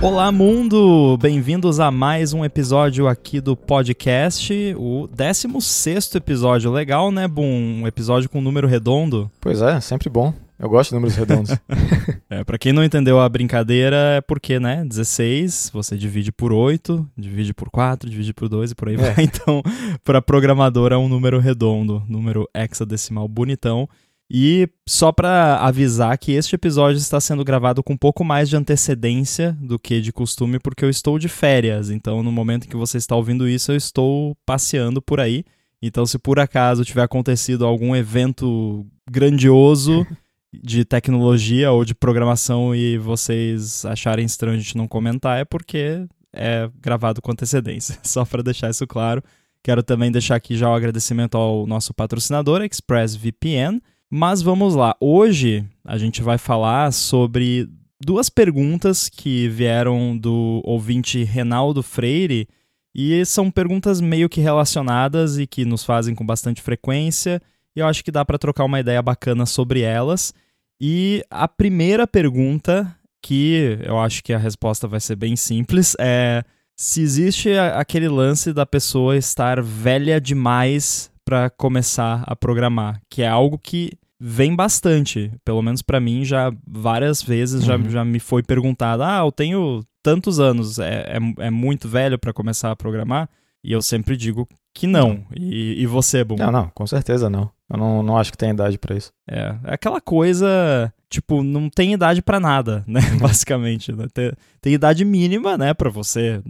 Olá, 0.00 0.30
mundo! 0.30 1.18
Bem-vindos 1.20 1.80
a 1.80 1.90
mais 1.90 2.32
um 2.32 2.44
episódio 2.44 3.08
aqui 3.08 3.40
do 3.40 3.56
podcast, 3.56 4.74
o 4.78 5.08
16 5.08 6.14
episódio. 6.14 6.70
Legal, 6.70 7.10
né, 7.10 7.26
Boom? 7.26 7.82
Um 7.82 7.86
episódio 7.86 8.30
com 8.30 8.38
um 8.38 8.42
número 8.42 8.68
redondo. 8.68 9.28
Pois 9.40 9.60
é, 9.60 9.80
sempre 9.80 10.08
bom. 10.08 10.32
Eu 10.56 10.68
gosto 10.68 10.90
de 10.90 10.94
números 10.94 11.16
redondos. 11.16 11.50
é, 12.30 12.44
pra 12.44 12.58
quem 12.58 12.72
não 12.72 12.84
entendeu 12.84 13.20
a 13.20 13.28
brincadeira, 13.28 13.96
é 14.16 14.20
porque, 14.20 14.60
né, 14.60 14.84
16, 14.84 15.70
você 15.72 15.96
divide 15.96 16.30
por 16.30 16.52
8, 16.52 17.04
divide 17.16 17.52
por 17.52 17.68
4, 17.68 18.08
divide 18.08 18.32
por 18.32 18.48
2 18.48 18.70
e 18.70 18.74
por 18.76 18.88
aí 18.88 18.94
é. 18.94 18.98
vai. 18.98 19.14
Então, 19.24 19.62
pra 20.04 20.22
programador 20.22 20.92
é 20.92 20.96
um 20.96 21.08
número 21.08 21.40
redondo, 21.40 22.02
número 22.08 22.48
hexadecimal 22.54 23.26
bonitão. 23.26 23.88
E 24.30 24.68
só 24.86 25.10
para 25.10 25.56
avisar 25.56 26.16
que 26.18 26.32
este 26.32 26.54
episódio 26.54 26.98
está 26.98 27.18
sendo 27.18 27.42
gravado 27.42 27.82
com 27.82 27.94
um 27.94 27.96
pouco 27.96 28.22
mais 28.22 28.48
de 28.48 28.56
antecedência 28.56 29.56
do 29.60 29.78
que 29.78 30.02
de 30.02 30.12
costume, 30.12 30.58
porque 30.58 30.84
eu 30.84 30.90
estou 30.90 31.18
de 31.18 31.28
férias. 31.28 31.88
Então, 31.88 32.22
no 32.22 32.30
momento 32.30 32.66
em 32.66 32.68
que 32.68 32.76
você 32.76 32.98
está 32.98 33.16
ouvindo 33.16 33.48
isso, 33.48 33.72
eu 33.72 33.76
estou 33.76 34.36
passeando 34.44 35.00
por 35.00 35.18
aí. 35.18 35.44
Então, 35.80 36.04
se 36.04 36.18
por 36.18 36.38
acaso 36.38 36.84
tiver 36.84 37.02
acontecido 37.02 37.64
algum 37.64 37.96
evento 37.96 38.86
grandioso 39.10 40.06
de 40.52 40.84
tecnologia 40.84 41.70
ou 41.70 41.84
de 41.84 41.94
programação 41.94 42.74
e 42.74 42.98
vocês 42.98 43.84
acharem 43.86 44.26
estranho 44.26 44.56
a 44.56 44.60
gente 44.60 44.76
não 44.76 44.88
comentar, 44.88 45.38
é 45.38 45.44
porque 45.44 46.06
é 46.34 46.68
gravado 46.80 47.22
com 47.22 47.32
antecedência. 47.32 47.98
Só 48.04 48.26
para 48.26 48.42
deixar 48.42 48.68
isso 48.68 48.86
claro. 48.86 49.22
Quero 49.62 49.82
também 49.82 50.12
deixar 50.12 50.36
aqui 50.36 50.54
já 50.54 50.68
o 50.68 50.74
agradecimento 50.74 51.36
ao 51.36 51.66
nosso 51.66 51.94
patrocinador, 51.94 52.62
ExpressVPN. 52.62 53.80
Mas 54.10 54.40
vamos 54.40 54.74
lá. 54.74 54.96
Hoje 55.00 55.66
a 55.84 55.98
gente 55.98 56.22
vai 56.22 56.38
falar 56.38 56.92
sobre 56.92 57.68
duas 58.00 58.30
perguntas 58.30 59.06
que 59.06 59.48
vieram 59.48 60.16
do 60.16 60.62
ouvinte 60.64 61.22
Renaldo 61.24 61.82
Freire 61.82 62.48
e 62.94 63.22
são 63.26 63.50
perguntas 63.50 64.00
meio 64.00 64.28
que 64.28 64.40
relacionadas 64.40 65.38
e 65.38 65.46
que 65.46 65.66
nos 65.66 65.84
fazem 65.84 66.14
com 66.14 66.24
bastante 66.24 66.62
frequência. 66.62 67.40
E 67.76 67.80
eu 67.80 67.86
acho 67.86 68.02
que 68.02 68.10
dá 68.10 68.24
para 68.24 68.38
trocar 68.38 68.64
uma 68.64 68.80
ideia 68.80 69.02
bacana 69.02 69.44
sobre 69.44 69.82
elas. 69.82 70.32
E 70.80 71.22
a 71.30 71.46
primeira 71.46 72.06
pergunta, 72.06 72.90
que 73.22 73.78
eu 73.82 73.98
acho 74.00 74.24
que 74.24 74.32
a 74.32 74.38
resposta 74.38 74.88
vai 74.88 75.00
ser 75.00 75.16
bem 75.16 75.36
simples, 75.36 75.94
é 75.98 76.42
se 76.74 77.02
existe 77.02 77.50
aquele 77.58 78.08
lance 78.08 78.54
da 78.54 78.64
pessoa 78.64 79.18
estar 79.18 79.60
velha 79.60 80.18
demais 80.18 81.10
para 81.28 81.50
começar 81.50 82.24
a 82.26 82.34
programar, 82.34 83.02
que 83.10 83.20
é 83.20 83.28
algo 83.28 83.58
que 83.58 83.92
vem 84.18 84.56
bastante, 84.56 85.30
pelo 85.44 85.60
menos 85.60 85.82
para 85.82 86.00
mim 86.00 86.24
já 86.24 86.50
várias 86.66 87.22
vezes 87.22 87.62
já, 87.62 87.76
uhum. 87.76 87.90
já 87.90 88.02
me 88.02 88.18
foi 88.18 88.42
perguntado, 88.42 89.02
ah, 89.02 89.18
eu 89.18 89.30
tenho 89.30 89.84
tantos 90.02 90.40
anos, 90.40 90.78
é, 90.78 91.18
é, 91.18 91.46
é 91.46 91.50
muito 91.50 91.86
velho 91.86 92.18
para 92.18 92.32
começar 92.32 92.70
a 92.70 92.76
programar? 92.76 93.28
E 93.62 93.70
eu 93.70 93.82
sempre 93.82 94.16
digo 94.16 94.48
que 94.72 94.86
não. 94.86 95.22
E, 95.38 95.82
e 95.82 95.86
você, 95.86 96.24
Bum? 96.24 96.36
Não, 96.36 96.50
não, 96.50 96.70
com 96.70 96.86
certeza 96.86 97.28
não. 97.28 97.50
Eu 97.68 97.76
não, 97.76 98.02
não 98.02 98.16
acho 98.16 98.32
que 98.32 98.38
tem 98.38 98.48
idade 98.48 98.78
para 98.78 98.96
isso. 98.96 99.12
É, 99.28 99.54
é 99.64 99.74
aquela 99.74 100.00
coisa, 100.00 100.90
tipo, 101.10 101.42
não 101.42 101.68
tem 101.68 101.92
idade 101.92 102.22
para 102.22 102.40
nada, 102.40 102.82
né? 102.86 103.00
Basicamente. 103.20 103.92
Né? 103.92 104.06
Tem, 104.14 104.32
tem 104.62 104.72
idade 104.72 105.04
mínima, 105.04 105.58
né, 105.58 105.74
para 105.74 105.90
você 105.90 106.42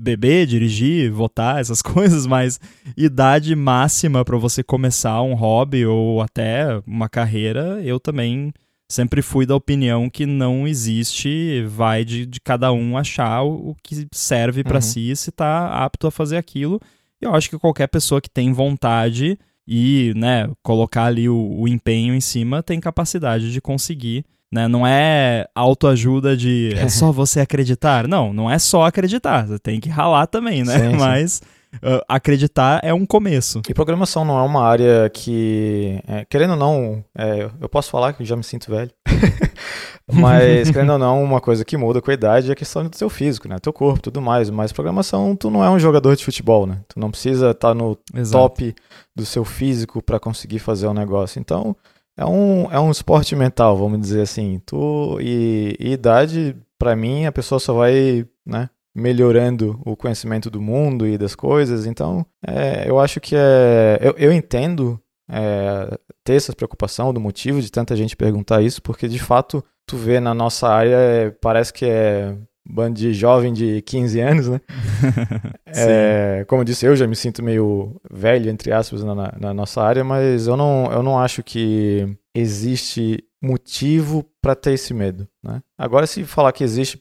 beber, 0.00 0.46
dirigir, 0.46 1.10
votar, 1.10 1.60
essas 1.60 1.80
coisas, 1.82 2.26
mas 2.26 2.58
idade 2.96 3.54
máxima 3.54 4.24
para 4.24 4.38
você 4.38 4.62
começar 4.62 5.20
um 5.22 5.34
hobby 5.34 5.84
ou 5.84 6.22
até 6.22 6.80
uma 6.86 7.08
carreira, 7.08 7.80
eu 7.82 8.00
também 8.00 8.52
sempre 8.88 9.22
fui 9.22 9.46
da 9.46 9.54
opinião 9.54 10.10
que 10.10 10.26
não 10.26 10.66
existe, 10.66 11.64
vai 11.68 12.04
de, 12.04 12.26
de 12.26 12.40
cada 12.40 12.72
um 12.72 12.98
achar 12.98 13.42
o, 13.42 13.70
o 13.70 13.76
que 13.82 14.08
serve 14.12 14.64
para 14.64 14.76
uhum. 14.76 14.82
si, 14.82 15.14
se 15.14 15.30
está 15.30 15.84
apto 15.84 16.08
a 16.08 16.10
fazer 16.10 16.36
aquilo. 16.36 16.80
Eu 17.20 17.34
acho 17.34 17.48
que 17.48 17.58
qualquer 17.58 17.86
pessoa 17.86 18.20
que 18.20 18.28
tem 18.28 18.52
vontade 18.52 19.38
e, 19.66 20.12
né, 20.16 20.50
colocar 20.62 21.04
ali 21.04 21.28
o, 21.28 21.36
o 21.36 21.68
empenho 21.68 22.14
em 22.14 22.20
cima 22.20 22.62
tem 22.62 22.80
capacidade 22.80 23.52
de 23.52 23.60
conseguir 23.60 24.24
né? 24.52 24.66
Não 24.66 24.86
é 24.86 25.46
autoajuda 25.54 26.36
de 26.36 26.74
é 26.76 26.88
só 26.88 27.12
você 27.12 27.40
acreditar. 27.40 28.08
Não, 28.08 28.32
não 28.32 28.50
é 28.50 28.58
só 28.58 28.84
acreditar. 28.84 29.46
Você 29.46 29.58
tem 29.58 29.80
que 29.80 29.88
ralar 29.88 30.26
também, 30.26 30.64
né? 30.64 30.90
Sim, 30.90 30.96
Mas 30.96 31.40
uh, 31.76 32.02
acreditar 32.08 32.80
é 32.82 32.92
um 32.92 33.06
começo. 33.06 33.62
E 33.68 33.74
programação 33.74 34.24
não 34.24 34.38
é 34.38 34.42
uma 34.42 34.64
área 34.64 35.08
que, 35.10 36.00
é, 36.06 36.24
querendo 36.24 36.52
ou 36.52 36.56
não, 36.56 37.04
é, 37.16 37.48
eu 37.60 37.68
posso 37.68 37.90
falar 37.90 38.12
que 38.12 38.24
já 38.24 38.36
me 38.36 38.42
sinto 38.44 38.70
velho. 38.70 38.90
Mas, 40.12 40.68
querendo 40.72 40.94
ou 40.94 40.98
não, 40.98 41.22
uma 41.22 41.40
coisa 41.40 41.64
que 41.64 41.76
muda 41.76 42.02
com 42.02 42.10
a 42.10 42.14
idade 42.14 42.50
é 42.50 42.52
a 42.52 42.56
questão 42.56 42.84
do 42.84 42.96
seu 42.96 43.08
físico, 43.08 43.46
né? 43.46 43.58
Teu 43.60 43.72
corpo, 43.72 44.02
tudo 44.02 44.20
mais. 44.20 44.50
Mas 44.50 44.72
programação, 44.72 45.36
tu 45.36 45.50
não 45.50 45.62
é 45.62 45.70
um 45.70 45.78
jogador 45.78 46.16
de 46.16 46.24
futebol, 46.24 46.66
né? 46.66 46.78
Tu 46.88 46.98
não 46.98 47.12
precisa 47.12 47.52
estar 47.52 47.68
tá 47.68 47.74
no 47.74 47.96
Exato. 48.12 48.42
top 48.42 48.74
do 49.14 49.24
seu 49.24 49.44
físico 49.44 50.02
para 50.02 50.18
conseguir 50.18 50.58
fazer 50.58 50.88
o 50.88 50.90
um 50.90 50.94
negócio. 50.94 51.38
Então, 51.38 51.76
é 52.16 52.24
um, 52.24 52.70
é 52.70 52.78
um 52.78 52.90
esporte 52.90 53.34
mental, 53.34 53.76
vamos 53.76 54.00
dizer 54.00 54.22
assim. 54.22 54.60
Tu, 54.66 55.18
e, 55.20 55.76
e 55.78 55.92
idade, 55.92 56.56
para 56.78 56.94
mim, 56.94 57.26
a 57.26 57.32
pessoa 57.32 57.58
só 57.58 57.72
vai 57.72 58.26
né, 58.44 58.68
melhorando 58.94 59.80
o 59.84 59.96
conhecimento 59.96 60.50
do 60.50 60.60
mundo 60.60 61.06
e 61.06 61.16
das 61.16 61.34
coisas. 61.34 61.86
Então, 61.86 62.26
é, 62.46 62.88
eu 62.88 62.98
acho 62.98 63.20
que 63.20 63.34
é. 63.36 63.98
Eu, 64.00 64.14
eu 64.18 64.32
entendo 64.32 65.00
é, 65.30 65.98
ter 66.24 66.34
essa 66.34 66.54
preocupação 66.54 67.14
do 67.14 67.20
motivo 67.20 67.60
de 67.62 67.70
tanta 67.70 67.96
gente 67.96 68.16
perguntar 68.16 68.62
isso, 68.62 68.82
porque 68.82 69.08
de 69.08 69.18
fato, 69.18 69.64
tu 69.86 69.96
vê 69.96 70.20
na 70.20 70.34
nossa 70.34 70.68
área, 70.68 70.96
é, 70.96 71.30
parece 71.30 71.72
que 71.72 71.84
é 71.84 72.36
bando 72.70 72.98
de 72.98 73.12
jovem 73.12 73.52
de 73.52 73.82
15 73.82 74.20
anos, 74.20 74.48
né? 74.48 74.60
é, 75.66 76.44
como 76.48 76.62
eu 76.62 76.64
disse, 76.64 76.86
eu 76.86 76.96
já 76.96 77.06
me 77.06 77.16
sinto 77.16 77.42
meio 77.42 78.00
velho, 78.10 78.50
entre 78.50 78.72
aspas, 78.72 79.02
na, 79.02 79.14
na 79.38 79.54
nossa 79.54 79.82
área, 79.82 80.04
mas 80.04 80.46
eu 80.46 80.56
não, 80.56 80.90
eu 80.92 81.02
não 81.02 81.18
acho 81.18 81.42
que 81.42 82.06
existe 82.34 83.24
motivo 83.42 84.24
para 84.40 84.54
ter 84.54 84.72
esse 84.72 84.92
medo, 84.92 85.26
né? 85.42 85.62
Agora, 85.76 86.06
se 86.06 86.24
falar 86.24 86.52
que 86.52 86.62
existe 86.62 87.00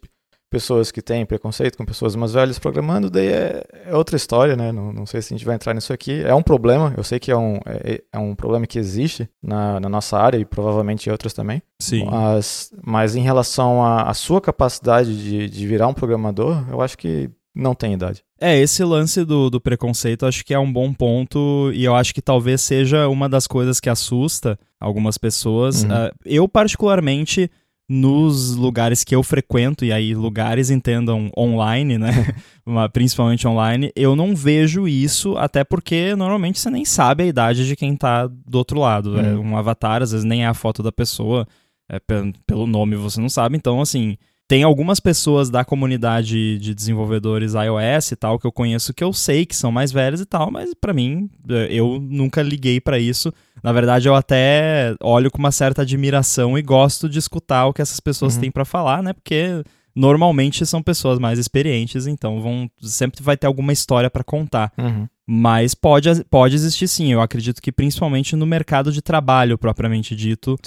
pessoas 0.49 0.91
que 0.91 1.01
têm 1.01 1.25
preconceito 1.25 1.77
com 1.77 1.85
pessoas 1.85 2.15
mais 2.15 2.33
velhas 2.33 2.57
programando, 2.57 3.09
daí 3.09 3.27
é, 3.27 3.63
é 3.85 3.95
outra 3.95 4.15
história, 4.15 4.55
né? 4.55 4.71
Não, 4.71 4.91
não, 4.91 5.05
sei 5.05 5.21
se 5.21 5.33
a 5.33 5.37
gente 5.37 5.45
vai 5.45 5.55
entrar 5.55 5.73
nisso 5.73 5.93
aqui. 5.93 6.21
É 6.23 6.33
um 6.33 6.41
problema, 6.41 6.93
eu 6.97 7.03
sei 7.03 7.19
que 7.19 7.31
é 7.31 7.37
um, 7.37 7.59
é, 7.65 8.01
é 8.11 8.17
um 8.17 8.35
problema 8.35 8.65
que 8.65 8.79
existe 8.79 9.29
na, 9.41 9.79
na, 9.79 9.89
nossa 9.89 10.17
área 10.17 10.37
e 10.37 10.45
provavelmente 10.45 11.07
em 11.07 11.11
outras 11.11 11.33
também. 11.33 11.61
Sim. 11.79 12.05
Mas, 12.05 12.73
mas 12.83 13.15
em 13.15 13.21
relação 13.21 13.85
à 13.85 14.13
sua 14.13 14.41
capacidade 14.41 15.15
de, 15.21 15.49
de 15.49 15.67
virar 15.67 15.87
um 15.87 15.93
programador, 15.93 16.65
eu 16.69 16.81
acho 16.81 16.97
que 16.97 17.29
não 17.55 17.75
tem 17.75 17.93
idade. 17.93 18.23
É, 18.39 18.57
esse 18.57 18.83
lance 18.83 19.25
do, 19.25 19.49
do 19.49 19.59
preconceito 19.59 20.25
acho 20.25 20.45
que 20.45 20.53
é 20.53 20.59
um 20.59 20.71
bom 20.71 20.93
ponto 20.93 21.71
e 21.73 21.83
eu 21.83 21.93
acho 21.93 22.13
que 22.13 22.21
talvez 22.21 22.61
seja 22.61 23.07
uma 23.07 23.27
das 23.27 23.45
coisas 23.45 23.79
que 23.79 23.89
assusta 23.89 24.57
algumas 24.79 25.17
pessoas. 25.17 25.83
Uhum. 25.83 25.89
Uh, 25.89 26.11
eu, 26.25 26.47
particularmente, 26.47 27.51
nos 27.89 28.55
lugares 28.55 29.03
que 29.03 29.15
eu 29.15 29.23
frequento, 29.23 29.83
e 29.83 29.91
aí 29.91 30.13
lugares 30.13 30.69
entendam 30.69 31.31
online, 31.35 31.97
né? 31.97 32.11
Principalmente 32.93 33.47
online, 33.47 33.91
eu 33.95 34.15
não 34.15 34.35
vejo 34.35 34.87
isso, 34.87 35.35
até 35.37 35.63
porque 35.63 36.15
normalmente 36.15 36.59
você 36.59 36.69
nem 36.69 36.85
sabe 36.85 37.23
a 37.23 37.25
idade 37.27 37.65
de 37.65 37.75
quem 37.75 37.95
tá 37.95 38.27
do 38.27 38.59
outro 38.59 38.79
lado. 38.79 39.13
Uhum. 39.15 39.19
É 39.19 39.35
um 39.35 39.57
avatar, 39.57 40.03
às 40.03 40.11
vezes 40.11 40.23
nem 40.23 40.43
é 40.43 40.47
a 40.47 40.53
foto 40.53 40.83
da 40.83 40.91
pessoa, 40.91 41.47
é 41.89 41.99
pelo 42.45 42.67
nome 42.67 42.95
você 42.95 43.19
não 43.19 43.29
sabe. 43.29 43.57
Então, 43.57 43.81
assim, 43.81 44.15
tem 44.49 44.63
algumas 44.63 44.99
pessoas 44.99 45.49
da 45.49 45.63
comunidade 45.63 46.57
de 46.57 46.75
desenvolvedores 46.75 47.53
iOS 47.53 48.11
e 48.11 48.15
tal 48.17 48.37
que 48.37 48.45
eu 48.45 48.51
conheço 48.51 48.93
que 48.93 49.03
eu 49.03 49.13
sei 49.13 49.45
que 49.45 49.55
são 49.55 49.71
mais 49.71 49.93
velhas 49.93 50.19
e 50.19 50.25
tal, 50.25 50.51
mas 50.51 50.73
para 50.73 50.91
mim, 50.91 51.29
eu 51.69 51.99
nunca 52.01 52.41
liguei 52.41 52.81
para 52.81 52.99
isso 52.99 53.31
na 53.63 53.71
verdade, 53.71 54.07
eu 54.07 54.15
até 54.15 54.95
olho 55.01 55.29
com 55.29 55.37
uma 55.37 55.51
certa 55.51 55.81
admiração 55.81 56.57
e 56.57 56.61
gosto 56.61 57.09
de 57.09 57.19
escutar 57.19 57.65
o 57.65 57.73
que 57.73 57.81
essas 57.81 57.99
pessoas 57.99 58.35
uhum. 58.35 58.41
têm 58.41 58.51
para 58.51 58.65
falar, 58.65 59.03
né? 59.03 59.13
Porque 59.13 59.63
normalmente 59.95 60.65
são 60.65 60.81
pessoas 60.81 61.19
mais 61.19 61.37
experientes, 61.37 62.07
então 62.07 62.41
vão 62.41 62.69
sempre 62.81 63.21
vai 63.21 63.35
ter 63.35 63.47
alguma 63.47 63.73
história 63.73 64.09
para 64.09 64.23
contar. 64.23 64.71
Uhum. 64.77 65.07
Mas 65.27 65.75
pode, 65.75 66.23
pode 66.25 66.55
existir 66.55 66.87
sim. 66.87 67.11
Eu 67.11 67.21
acredito 67.21 67.61
que 67.61 67.71
principalmente 67.71 68.35
no 68.35 68.45
mercado 68.45 68.91
de 68.91 69.01
trabalho, 69.01 69.57
propriamente 69.57 70.15
dito, 70.15 70.57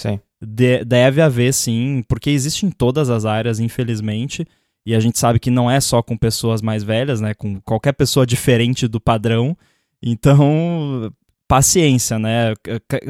de, 0.45 0.83
deve 0.83 1.21
haver 1.21 1.53
sim, 1.53 2.03
porque 2.07 2.29
existe 2.29 2.65
em 2.65 2.71
todas 2.71 3.09
as 3.09 3.25
áreas, 3.25 3.59
infelizmente. 3.59 4.45
E 4.85 4.93
a 4.93 4.99
gente 4.99 5.17
sabe 5.17 5.39
que 5.39 5.49
não 5.49 5.71
é 5.71 5.79
só 5.79 6.01
com 6.01 6.17
pessoas 6.17 6.61
mais 6.61 6.83
velhas, 6.83 7.21
né? 7.21 7.33
Com 7.33 7.59
qualquer 7.61 7.93
pessoa 7.93 8.25
diferente 8.25 8.87
do 8.87 8.99
padrão. 8.99 9.55
Então, 10.01 11.09
paciência, 11.47 12.19
né? 12.19 12.53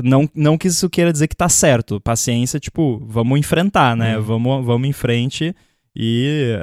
Não, 0.04 0.30
não 0.36 0.58
que 0.58 0.68
isso 0.68 0.90
queira 0.90 1.12
dizer 1.12 1.28
que 1.28 1.36
tá 1.36 1.50
certo. 1.50 2.00
Paciência, 2.00 2.60
tipo, 2.60 3.02
vamos 3.08 3.40
enfrentar, 3.40 3.96
né? 3.96 4.18
Uhum. 4.18 4.24
Vamos, 4.24 4.66
vamos 4.66 4.88
em 4.88 4.94
frente 4.94 5.56
e 5.96 6.56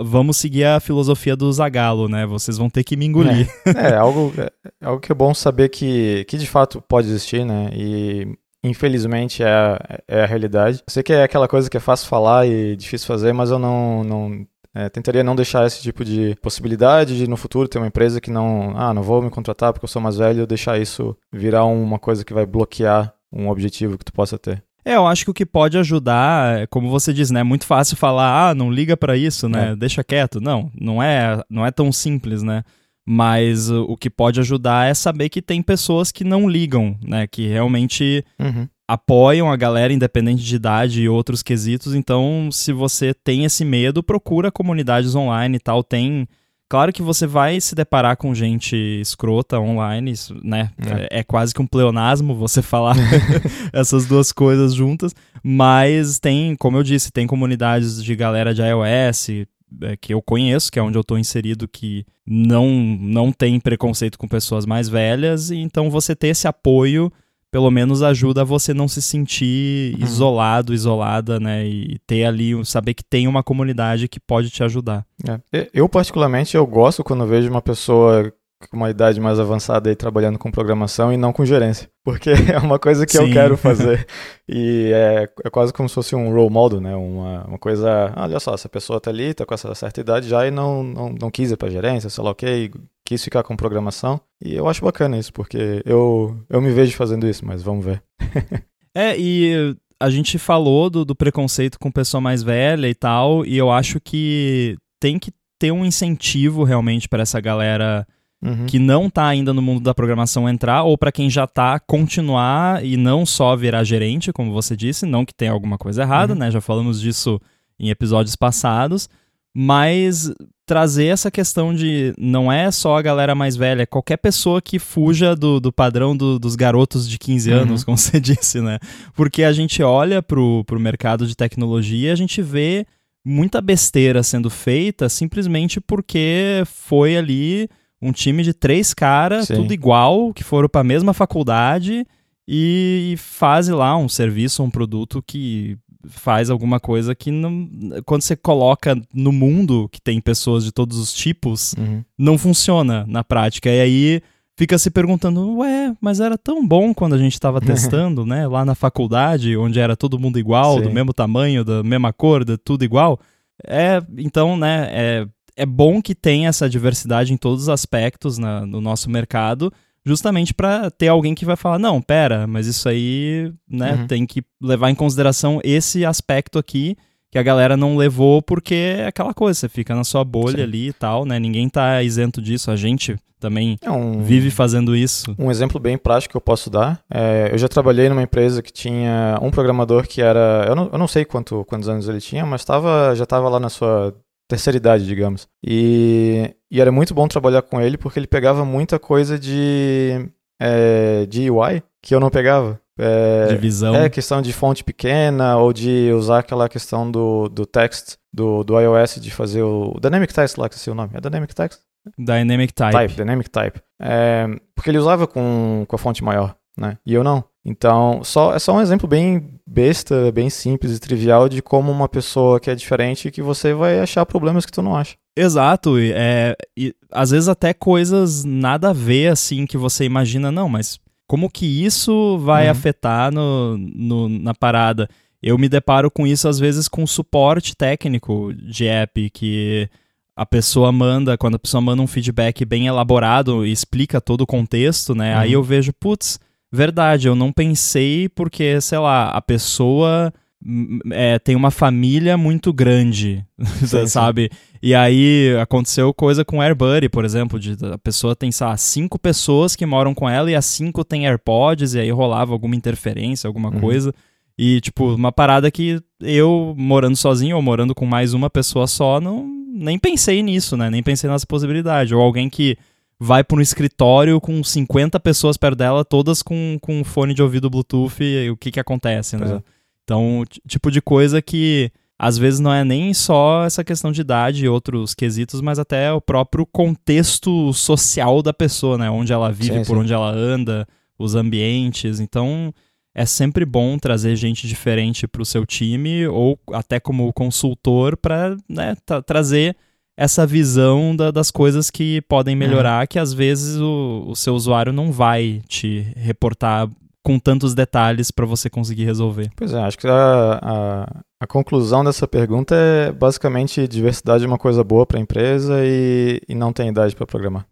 vamos 0.00 0.36
seguir 0.36 0.64
a 0.64 0.80
filosofia 0.80 1.36
do 1.36 1.52
Zagalo, 1.52 2.08
né? 2.08 2.26
Vocês 2.26 2.58
vão 2.58 2.68
ter 2.68 2.82
que 2.82 2.96
me 2.96 3.06
engolir. 3.06 3.48
É, 3.66 3.92
é 3.92 3.96
algo, 3.96 4.32
é, 4.36 4.50
é 4.80 4.86
algo 4.86 5.00
que 5.00 5.12
é 5.12 5.14
bom 5.14 5.32
saber 5.32 5.68
que, 5.68 6.24
que 6.28 6.36
de 6.36 6.46
fato 6.46 6.82
pode 6.88 7.08
existir, 7.08 7.44
né? 7.44 7.70
E 7.72 8.36
infelizmente 8.64 9.42
é, 9.42 9.78
é 10.08 10.22
a 10.22 10.26
realidade. 10.26 10.78
Eu 10.78 10.92
sei 10.92 11.02
que 11.02 11.12
é 11.12 11.22
aquela 11.22 11.46
coisa 11.46 11.70
que 11.70 11.76
é 11.76 11.80
fácil 11.80 12.08
falar 12.08 12.46
e 12.46 12.74
difícil 12.74 13.06
fazer, 13.06 13.32
mas 13.32 13.50
eu 13.50 13.58
não, 13.58 14.02
não 14.02 14.46
É, 14.76 14.88
tentaria 14.88 15.22
não 15.22 15.36
deixar 15.36 15.64
esse 15.64 15.80
tipo 15.80 16.04
de 16.04 16.34
possibilidade 16.42 17.16
de 17.16 17.28
no 17.28 17.36
futuro 17.36 17.68
ter 17.68 17.78
uma 17.78 17.86
empresa 17.86 18.20
que 18.20 18.28
não, 18.28 18.72
ah, 18.76 18.92
não 18.92 19.04
vou 19.04 19.22
me 19.22 19.30
contratar 19.30 19.72
porque 19.72 19.84
eu 19.84 19.88
sou 19.88 20.02
mais 20.02 20.16
velho, 20.16 20.48
deixar 20.48 20.80
isso 20.80 21.16
virar 21.32 21.64
uma 21.64 21.96
coisa 21.96 22.24
que 22.24 22.34
vai 22.34 22.44
bloquear 22.44 23.14
um 23.32 23.48
objetivo 23.48 23.96
que 23.96 24.04
tu 24.04 24.12
possa 24.12 24.36
ter. 24.36 24.64
É, 24.84 24.96
eu 24.96 25.06
acho 25.06 25.24
que 25.24 25.30
o 25.30 25.34
que 25.34 25.46
pode 25.46 25.78
ajudar, 25.78 26.66
como 26.68 26.90
você 26.90 27.12
diz, 27.12 27.30
né, 27.30 27.40
é 27.40 27.44
muito 27.44 27.64
fácil 27.66 27.96
falar, 27.96 28.50
ah, 28.50 28.54
não 28.54 28.68
liga 28.68 28.96
para 28.96 29.16
isso, 29.16 29.48
né, 29.48 29.70
é. 29.70 29.76
deixa 29.76 30.02
quieto. 30.02 30.40
Não, 30.40 30.68
não 30.78 31.00
é, 31.00 31.40
não 31.48 31.64
é 31.64 31.70
tão 31.70 31.92
simples, 31.92 32.42
né? 32.42 32.64
Mas 33.06 33.70
o 33.70 33.96
que 33.96 34.08
pode 34.08 34.40
ajudar 34.40 34.88
é 34.88 34.94
saber 34.94 35.28
que 35.28 35.42
tem 35.42 35.62
pessoas 35.62 36.10
que 36.10 36.24
não 36.24 36.48
ligam, 36.48 36.96
né, 37.04 37.26
que 37.26 37.46
realmente 37.46 38.24
uhum. 38.38 38.66
apoiam 38.88 39.52
a 39.52 39.56
galera 39.56 39.92
independente 39.92 40.42
de 40.42 40.56
idade 40.56 41.02
e 41.02 41.08
outros 41.08 41.42
quesitos. 41.42 41.94
Então, 41.94 42.48
se 42.50 42.72
você 42.72 43.12
tem 43.12 43.44
esse 43.44 43.64
medo, 43.64 44.02
procura 44.02 44.50
comunidades 44.50 45.14
online 45.14 45.56
e 45.56 45.60
tal, 45.60 45.84
tem 45.84 46.26
Claro 46.68 46.92
que 46.92 47.02
você 47.02 47.26
vai 47.26 47.60
se 47.60 47.74
deparar 47.74 48.16
com 48.16 48.34
gente 48.34 48.74
escrota 48.74 49.60
online, 49.60 50.10
isso, 50.10 50.34
né? 50.42 50.70
É. 51.10 51.20
é, 51.20 51.22
quase 51.22 51.54
que 51.54 51.60
um 51.60 51.66
pleonasmo 51.66 52.34
você 52.34 52.60
falar 52.62 52.96
essas 53.72 54.06
duas 54.06 54.32
coisas 54.32 54.74
juntas, 54.74 55.14
mas 55.42 56.18
tem, 56.18 56.56
como 56.56 56.76
eu 56.78 56.82
disse, 56.82 57.12
tem 57.12 57.26
comunidades 57.26 58.02
de 58.02 58.16
galera 58.16 58.54
de 58.54 58.62
iOS 58.62 59.46
é, 59.82 59.96
que 59.96 60.12
eu 60.14 60.22
conheço, 60.22 60.70
que 60.70 60.78
é 60.78 60.82
onde 60.82 60.96
eu 60.96 61.02
estou 61.02 61.18
inserido, 61.18 61.68
que 61.68 62.06
não, 62.26 62.68
não 63.00 63.32
tem 63.32 63.58
preconceito 63.60 64.18
com 64.18 64.26
pessoas 64.26 64.66
mais 64.66 64.88
velhas, 64.88 65.50
e 65.50 65.56
então 65.56 65.90
você 65.90 66.14
ter 66.14 66.28
esse 66.28 66.46
apoio 66.48 67.12
pelo 67.54 67.70
menos 67.70 68.02
ajuda 68.02 68.44
você 68.44 68.74
não 68.74 68.88
se 68.88 69.00
sentir 69.00 69.94
uhum. 69.94 70.04
isolado, 70.04 70.74
isolada, 70.74 71.38
né? 71.38 71.64
E 71.64 72.00
ter 72.04 72.24
ali, 72.24 72.52
saber 72.64 72.94
que 72.94 73.04
tem 73.04 73.28
uma 73.28 73.44
comunidade 73.44 74.08
que 74.08 74.18
pode 74.18 74.50
te 74.50 74.64
ajudar. 74.64 75.06
É. 75.52 75.70
Eu, 75.72 75.88
particularmente, 75.88 76.56
eu 76.56 76.66
gosto 76.66 77.04
quando 77.04 77.24
vejo 77.28 77.48
uma 77.48 77.62
pessoa 77.62 78.32
uma 78.72 78.90
idade 78.90 79.20
mais 79.20 79.38
avançada 79.38 79.88
aí 79.88 79.96
trabalhando 79.96 80.38
com 80.38 80.50
programação 80.50 81.12
e 81.12 81.16
não 81.16 81.32
com 81.32 81.44
gerência. 81.44 81.88
Porque 82.04 82.30
é 82.30 82.58
uma 82.58 82.78
coisa 82.78 83.06
que 83.06 83.16
Sim. 83.16 83.26
eu 83.26 83.32
quero 83.32 83.56
fazer. 83.56 84.06
e 84.48 84.90
é, 84.92 85.28
é, 85.44 85.50
quase 85.50 85.72
como 85.72 85.88
se 85.88 85.94
fosse 85.94 86.14
um 86.14 86.32
role 86.32 86.50
model, 86.50 86.80
né? 86.80 86.94
Uma, 86.94 87.44
uma 87.44 87.58
coisa, 87.58 88.12
ah, 88.14 88.24
olha 88.24 88.40
só, 88.40 88.54
essa 88.54 88.68
pessoa 88.68 89.00
tá 89.00 89.10
ali, 89.10 89.34
tá 89.34 89.46
com 89.46 89.54
essa 89.54 89.74
certa 89.74 90.00
idade 90.00 90.28
já 90.28 90.46
e 90.46 90.50
não, 90.50 90.82
não, 90.82 91.14
não 91.20 91.30
quis 91.30 91.50
ir 91.50 91.56
pra 91.56 91.70
gerência, 91.70 92.10
sei 92.10 92.22
lá 92.22 92.30
o 92.30 92.34
que, 92.34 92.70
quis 93.04 93.22
ficar 93.22 93.42
com 93.42 93.56
programação. 93.56 94.20
E 94.42 94.54
eu 94.54 94.68
acho 94.68 94.84
bacana 94.84 95.18
isso, 95.18 95.32
porque 95.32 95.82
eu, 95.84 96.36
eu 96.48 96.60
me 96.60 96.70
vejo 96.70 96.96
fazendo 96.96 97.26
isso, 97.26 97.44
mas 97.46 97.62
vamos 97.62 97.84
ver. 97.84 98.02
é, 98.94 99.18
e 99.18 99.74
a 100.00 100.10
gente 100.10 100.38
falou 100.38 100.90
do, 100.90 101.04
do 101.04 101.14
preconceito 101.14 101.78
com 101.78 101.90
pessoa 101.90 102.20
mais 102.20 102.42
velha 102.42 102.88
e 102.88 102.94
tal, 102.94 103.44
e 103.46 103.56
eu 103.56 103.70
acho 103.70 104.00
que 104.00 104.76
tem 105.00 105.18
que 105.18 105.32
ter 105.58 105.70
um 105.72 105.84
incentivo 105.84 106.64
realmente 106.64 107.08
para 107.08 107.22
essa 107.22 107.40
galera 107.40 108.06
uhum. 108.44 108.66
que 108.66 108.78
não 108.78 109.06
está 109.06 109.26
ainda 109.26 109.54
no 109.54 109.62
mundo 109.62 109.80
da 109.80 109.94
programação 109.94 110.48
entrar, 110.48 110.82
ou 110.82 110.98
para 110.98 111.10
quem 111.10 111.30
já 111.30 111.44
está 111.44 111.80
continuar 111.80 112.84
e 112.84 112.96
não 112.96 113.24
só 113.24 113.56
virar 113.56 113.84
gerente, 113.84 114.32
como 114.32 114.52
você 114.52 114.76
disse, 114.76 115.06
não 115.06 115.24
que 115.24 115.34
tenha 115.34 115.52
alguma 115.52 115.78
coisa 115.78 116.02
errada, 116.02 116.34
uhum. 116.34 116.38
né? 116.38 116.50
Já 116.50 116.60
falamos 116.60 117.00
disso 117.00 117.40
em 117.78 117.88
episódios 117.88 118.36
passados, 118.36 119.08
mas 119.54 120.32
trazer 120.66 121.06
essa 121.06 121.30
questão 121.30 121.74
de 121.74 122.14
não 122.18 122.50
é 122.50 122.70
só 122.70 122.96
a 122.96 123.02
galera 123.02 123.34
mais 123.34 123.56
velha, 123.56 123.82
é 123.82 123.86
qualquer 123.86 124.16
pessoa 124.16 124.62
que 124.62 124.78
fuja 124.78 125.36
do, 125.36 125.60
do 125.60 125.72
padrão 125.72 126.16
do, 126.16 126.38
dos 126.38 126.56
garotos 126.56 127.08
de 127.08 127.18
15 127.18 127.50
uhum. 127.50 127.60
anos, 127.60 127.84
como 127.84 127.96
você 127.98 128.20
disse, 128.20 128.60
né? 128.60 128.78
Porque 129.14 129.42
a 129.42 129.52
gente 129.52 129.82
olha 129.82 130.22
pro, 130.22 130.64
pro 130.64 130.80
mercado 130.80 131.26
de 131.26 131.36
tecnologia 131.36 132.08
e 132.08 132.12
a 132.12 132.16
gente 132.16 132.40
vê 132.40 132.86
muita 133.24 133.60
besteira 133.60 134.22
sendo 134.22 134.50
feita 134.50 135.08
simplesmente 135.08 135.80
porque 135.80 136.62
foi 136.66 137.16
ali 137.16 137.68
um 138.04 138.12
time 138.12 138.42
de 138.42 138.52
três 138.52 138.92
caras, 138.92 139.48
tudo 139.48 139.72
igual, 139.72 140.32
que 140.32 140.44
foram 140.44 140.68
para 140.68 140.82
a 140.82 140.84
mesma 140.84 141.14
faculdade 141.14 142.06
e 142.46 143.14
faz 143.16 143.68
lá 143.68 143.96
um 143.96 144.08
serviço, 144.08 144.62
um 144.62 144.70
produto 144.70 145.22
que 145.26 145.78
faz 146.06 146.50
alguma 146.50 146.78
coisa 146.78 147.14
que 147.14 147.30
não, 147.30 147.68
quando 148.04 148.22
você 148.22 148.36
coloca 148.36 148.94
no 149.12 149.32
mundo 149.32 149.88
que 149.90 150.00
tem 150.00 150.20
pessoas 150.20 150.64
de 150.64 150.70
todos 150.70 150.98
os 150.98 151.12
tipos, 151.12 151.74
uhum. 151.78 152.04
não 152.18 152.36
funciona 152.36 153.06
na 153.08 153.24
prática. 153.24 153.70
E 153.70 153.80
aí 153.80 154.22
fica 154.56 154.78
se 154.78 154.90
perguntando, 154.90 155.56
ué, 155.58 155.94
mas 156.00 156.20
era 156.20 156.36
tão 156.36 156.66
bom 156.66 156.92
quando 156.92 157.14
a 157.14 157.18
gente 157.18 157.32
estava 157.32 157.60
testando, 157.62 158.26
né? 158.26 158.46
Lá 158.46 158.64
na 158.64 158.74
faculdade, 158.74 159.56
onde 159.56 159.80
era 159.80 159.96
todo 159.96 160.18
mundo 160.18 160.38
igual, 160.38 160.76
Sim. 160.76 160.82
do 160.84 160.90
mesmo 160.90 161.12
tamanho, 161.12 161.64
da 161.64 161.82
mesma 161.82 162.12
cor, 162.12 162.44
da, 162.44 162.56
tudo 162.56 162.84
igual. 162.84 163.18
É, 163.66 164.02
então, 164.18 164.56
né, 164.56 164.88
é, 164.90 165.26
é 165.56 165.66
bom 165.66 166.02
que 166.02 166.14
tenha 166.14 166.48
essa 166.48 166.68
diversidade 166.68 167.32
em 167.32 167.36
todos 167.36 167.64
os 167.64 167.68
aspectos 167.68 168.38
na, 168.38 168.66
no 168.66 168.80
nosso 168.80 169.10
mercado, 169.10 169.72
justamente 170.04 170.52
para 170.52 170.90
ter 170.90 171.08
alguém 171.08 171.34
que 171.34 171.44
vai 171.44 171.56
falar, 171.56 171.78
não, 171.78 172.00
pera, 172.00 172.46
mas 172.46 172.66
isso 172.66 172.88
aí, 172.88 173.52
né, 173.68 173.94
uhum. 173.94 174.06
tem 174.06 174.26
que 174.26 174.42
levar 174.60 174.90
em 174.90 174.94
consideração 174.94 175.60
esse 175.64 176.04
aspecto 176.04 176.58
aqui 176.58 176.96
que 177.34 177.38
a 177.38 177.42
galera 177.42 177.76
não 177.76 177.96
levou 177.96 178.40
porque 178.40 178.74
é 178.74 179.06
aquela 179.08 179.34
coisa, 179.34 179.58
você 179.58 179.68
fica 179.68 179.92
na 179.92 180.04
sua 180.04 180.22
bolha 180.22 180.58
Sim. 180.58 180.62
ali 180.62 180.88
e 180.90 180.92
tal, 180.92 181.24
né? 181.24 181.36
Ninguém 181.40 181.68
tá 181.68 182.00
isento 182.00 182.40
disso, 182.40 182.70
a 182.70 182.76
gente 182.76 183.16
também 183.40 183.76
é 183.82 183.90
um, 183.90 184.22
vive 184.22 184.52
fazendo 184.52 184.94
isso. 184.94 185.34
Um 185.36 185.50
exemplo 185.50 185.80
bem 185.80 185.98
prático 185.98 186.30
que 186.30 186.36
eu 186.36 186.40
posso 186.40 186.70
dar, 186.70 187.00
é, 187.12 187.48
eu 187.52 187.58
já 187.58 187.66
trabalhei 187.66 188.08
numa 188.08 188.22
empresa 188.22 188.62
que 188.62 188.72
tinha 188.72 189.36
um 189.42 189.50
programador 189.50 190.06
que 190.06 190.22
era, 190.22 190.64
eu 190.68 190.76
não, 190.76 190.90
eu 190.92 190.98
não 190.98 191.08
sei 191.08 191.24
quanto, 191.24 191.64
quantos 191.64 191.88
anos 191.88 192.08
ele 192.08 192.20
tinha, 192.20 192.46
mas 192.46 192.64
tava, 192.64 193.12
já 193.16 193.24
estava 193.24 193.48
lá 193.48 193.58
na 193.58 193.68
sua 193.68 194.14
terceira 194.48 194.76
idade, 194.76 195.06
digamos. 195.06 195.48
E, 195.64 196.54
e 196.70 196.80
era 196.80 196.92
muito 196.92 197.14
bom 197.14 197.26
trabalhar 197.28 197.62
com 197.62 197.80
ele 197.80 197.96
porque 197.96 198.18
ele 198.18 198.26
pegava 198.26 198.64
muita 198.64 198.98
coisa 198.98 199.38
de, 199.38 200.28
é, 200.60 201.26
de 201.26 201.50
UI 201.50 201.82
que 202.02 202.14
eu 202.14 202.20
não 202.20 202.30
pegava. 202.30 202.80
É, 202.98 203.46
de 203.48 203.56
visão. 203.56 203.94
É, 203.94 204.08
questão 204.08 204.40
de 204.40 204.52
fonte 204.52 204.84
pequena 204.84 205.56
ou 205.56 205.72
de 205.72 206.12
usar 206.12 206.40
aquela 206.40 206.68
questão 206.68 207.10
do, 207.10 207.48
do 207.48 207.66
text 207.66 208.16
do, 208.32 208.62
do 208.62 208.78
iOS 208.78 209.16
de 209.20 209.30
fazer 209.30 209.62
o 209.62 209.98
Dynamic 210.00 210.32
Text 210.32 210.58
lá, 210.58 210.68
que 210.68 210.76
é 210.88 210.92
o 210.92 210.94
nome. 210.94 211.10
É 211.14 211.20
Dynamic 211.20 211.54
Text? 211.54 211.80
Dynamic 212.18 212.72
Type. 212.72 212.92
Type 212.92 213.14
Dynamic 213.14 213.50
Type. 213.50 213.80
É, 214.00 214.46
porque 214.74 214.90
ele 214.90 214.98
usava 214.98 215.26
com, 215.26 215.84
com 215.88 215.96
a 215.96 215.98
fonte 215.98 216.22
maior, 216.22 216.54
né? 216.76 216.98
E 217.06 217.14
eu 217.14 217.24
não. 217.24 217.44
Então, 217.64 218.22
só, 218.22 218.54
é 218.54 218.58
só 218.58 218.74
um 218.74 218.80
exemplo 218.80 219.08
bem 219.08 219.58
besta, 219.66 220.30
bem 220.30 220.50
simples 220.50 220.96
e 220.96 221.00
trivial 221.00 221.48
de 221.48 221.62
como 221.62 221.90
uma 221.90 222.08
pessoa 222.08 222.60
que 222.60 222.70
é 222.70 222.74
diferente 222.74 223.30
que 223.30 223.40
você 223.40 223.72
vai 223.72 224.00
achar 224.00 224.26
problemas 224.26 224.66
que 224.66 224.72
tu 224.72 224.82
não 224.82 224.94
acha. 224.94 225.16
Exato, 225.36 225.96
é, 225.98 226.54
e 226.76 226.94
às 227.10 227.30
vezes 227.30 227.48
até 227.48 227.72
coisas 227.72 228.44
nada 228.44 228.90
a 228.90 228.92
ver 228.92 229.32
assim 229.32 229.66
que 229.66 229.78
você 229.78 230.04
imagina, 230.04 230.52
não, 230.52 230.68
mas 230.68 231.00
como 231.26 231.50
que 231.50 231.84
isso 231.84 232.38
vai 232.38 232.66
uhum. 232.66 232.70
afetar 232.70 233.32
no, 233.32 233.78
no, 233.78 234.28
na 234.28 234.54
parada? 234.54 235.08
Eu 235.42 235.58
me 235.58 235.68
deparo 235.68 236.10
com 236.10 236.26
isso 236.26 236.46
às 236.46 236.58
vezes 236.58 236.86
com 236.86 237.06
suporte 237.06 237.74
técnico 237.74 238.52
de 238.54 238.86
app 238.86 239.30
que 239.30 239.88
a 240.36 240.44
pessoa 240.44 240.92
manda, 240.92 241.38
quando 241.38 241.54
a 241.54 241.58
pessoa 241.58 241.80
manda 241.80 242.02
um 242.02 242.06
feedback 242.06 242.64
bem 242.64 242.86
elaborado 242.86 243.64
e 243.64 243.72
explica 243.72 244.20
todo 244.20 244.42
o 244.42 244.46
contexto, 244.46 245.14
né? 245.14 245.34
Uhum. 245.34 245.40
Aí 245.40 245.52
eu 245.52 245.62
vejo, 245.62 245.92
putz, 245.92 246.38
Verdade, 246.74 247.28
eu 247.28 247.36
não 247.36 247.52
pensei 247.52 248.28
porque, 248.28 248.80
sei 248.80 248.98
lá, 248.98 249.28
a 249.28 249.40
pessoa 249.40 250.32
hum, 250.64 250.98
é, 251.12 251.38
tem 251.38 251.54
uma 251.54 251.70
família 251.70 252.36
muito 252.36 252.72
grande, 252.72 253.46
sim, 253.86 254.06
sabe? 254.08 254.50
Sim. 254.52 254.58
E 254.82 254.94
aí 254.94 255.56
aconteceu 255.62 256.12
coisa 256.12 256.44
com 256.44 256.60
AirBuddy, 256.60 257.08
por 257.08 257.24
exemplo, 257.24 257.60
de, 257.60 257.76
a 257.92 257.98
pessoa 257.98 258.34
tem, 258.34 258.50
sei 258.50 258.66
lá, 258.66 258.76
cinco 258.76 259.20
pessoas 259.20 259.76
que 259.76 259.86
moram 259.86 260.12
com 260.12 260.28
ela 260.28 260.50
e 260.50 260.56
as 260.56 260.64
cinco 260.64 261.04
têm 261.04 261.26
AirPods 261.28 261.94
e 261.94 262.00
aí 262.00 262.10
rolava 262.10 262.52
alguma 262.52 262.74
interferência, 262.74 263.46
alguma 263.46 263.72
uhum. 263.72 263.80
coisa. 263.80 264.12
E, 264.58 264.80
tipo, 264.80 265.14
uma 265.14 265.30
parada 265.30 265.70
que 265.70 266.00
eu, 266.20 266.74
morando 266.76 267.16
sozinho 267.16 267.54
ou 267.54 267.62
morando 267.62 267.94
com 267.94 268.04
mais 268.04 268.34
uma 268.34 268.50
pessoa 268.50 268.88
só, 268.88 269.20
não 269.20 269.46
nem 269.74 269.98
pensei 269.98 270.42
nisso, 270.42 270.76
né? 270.76 270.88
Nem 270.88 271.02
pensei 271.02 271.28
nessa 271.28 271.46
possibilidade. 271.46 272.14
Ou 272.14 272.20
alguém 272.20 272.48
que 272.48 272.76
vai 273.24 273.42
para 273.42 273.56
um 273.56 273.60
escritório 273.60 274.38
com 274.38 274.62
50 274.62 275.18
pessoas 275.18 275.56
perto 275.56 275.76
dela, 275.76 276.04
todas 276.04 276.42
com, 276.42 276.78
com 276.80 277.02
fone 277.02 277.32
de 277.32 277.42
ouvido 277.42 277.70
Bluetooth, 277.70 278.22
e 278.22 278.50
o 278.50 278.56
que 278.56 278.70
que 278.70 278.78
acontece, 278.78 279.36
né? 279.38 279.56
É. 279.56 279.62
Então, 280.04 280.44
tipo 280.68 280.90
de 280.90 281.00
coisa 281.00 281.40
que 281.40 281.90
às 282.18 282.36
vezes 282.36 282.60
não 282.60 282.72
é 282.72 282.84
nem 282.84 283.14
só 283.14 283.64
essa 283.64 283.82
questão 283.82 284.12
de 284.12 284.20
idade 284.20 284.64
e 284.64 284.68
outros 284.68 285.14
quesitos, 285.14 285.62
mas 285.62 285.78
até 285.78 286.12
o 286.12 286.20
próprio 286.20 286.66
contexto 286.66 287.72
social 287.72 288.42
da 288.42 288.52
pessoa, 288.52 288.98
né? 288.98 289.10
Onde 289.10 289.32
ela 289.32 289.50
vive, 289.50 289.78
sim, 289.78 289.84
por 289.84 289.96
sim. 289.96 290.02
onde 290.02 290.12
ela 290.12 290.30
anda, 290.30 290.86
os 291.18 291.34
ambientes. 291.34 292.20
Então, 292.20 292.72
é 293.14 293.24
sempre 293.24 293.64
bom 293.64 293.98
trazer 293.98 294.36
gente 294.36 294.68
diferente 294.68 295.26
para 295.26 295.40
o 295.40 295.46
seu 295.46 295.64
time 295.64 296.26
ou 296.26 296.58
até 296.72 297.00
como 297.00 297.32
consultor 297.32 298.16
para 298.18 298.56
né, 298.68 298.96
tra 299.06 299.22
trazer 299.22 299.74
essa 300.16 300.46
visão 300.46 301.14
da, 301.14 301.30
das 301.30 301.50
coisas 301.50 301.90
que 301.90 302.20
podem 302.22 302.54
melhorar, 302.54 303.02
uhum. 303.02 303.06
que 303.08 303.18
às 303.18 303.32
vezes 303.32 303.80
o, 303.80 304.24
o 304.28 304.36
seu 304.36 304.54
usuário 304.54 304.92
não 304.92 305.10
vai 305.10 305.60
te 305.68 306.06
reportar 306.16 306.88
com 307.22 307.38
tantos 307.38 307.74
detalhes 307.74 308.30
para 308.30 308.44
você 308.44 308.68
conseguir 308.68 309.04
resolver. 309.04 309.50
Pois 309.56 309.72
é, 309.72 309.80
acho 309.80 309.96
que 309.98 310.06
a, 310.06 310.60
a, 310.62 311.20
A 311.40 311.46
conclusão 311.46 312.04
dessa 312.04 312.28
pergunta 312.28 312.74
é 312.74 313.10
basicamente 313.10 313.88
diversidade 313.88 314.44
é 314.44 314.46
uma 314.46 314.58
coisa 314.58 314.84
boa 314.84 315.06
para 315.06 315.18
a 315.18 315.22
empresa 315.22 315.80
e, 315.84 316.40
e 316.46 316.54
não 316.54 316.72
tem 316.72 316.90
idade 316.90 317.16
para 317.16 317.26
programar. 317.26 317.66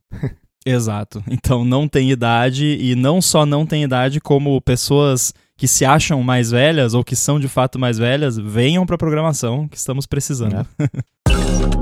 Exato. 0.64 1.22
Então 1.28 1.64
não 1.64 1.86
tem 1.86 2.10
idade 2.10 2.78
e 2.80 2.94
não 2.94 3.20
só 3.20 3.44
não 3.44 3.66
tem 3.66 3.82
idade, 3.82 4.20
como 4.20 4.60
pessoas 4.60 5.34
que 5.56 5.68
se 5.68 5.84
acham 5.84 6.22
mais 6.22 6.50
velhas 6.50 6.94
ou 6.94 7.04
que 7.04 7.14
são 7.14 7.38
de 7.38 7.48
fato 7.48 7.78
mais 7.78 7.98
velhas, 7.98 8.36
venham 8.38 8.86
para 8.86 8.94
a 8.94 8.98
programação 8.98 9.68
que 9.68 9.76
estamos 9.76 10.06
precisando. 10.06 10.66
É. 10.78 11.81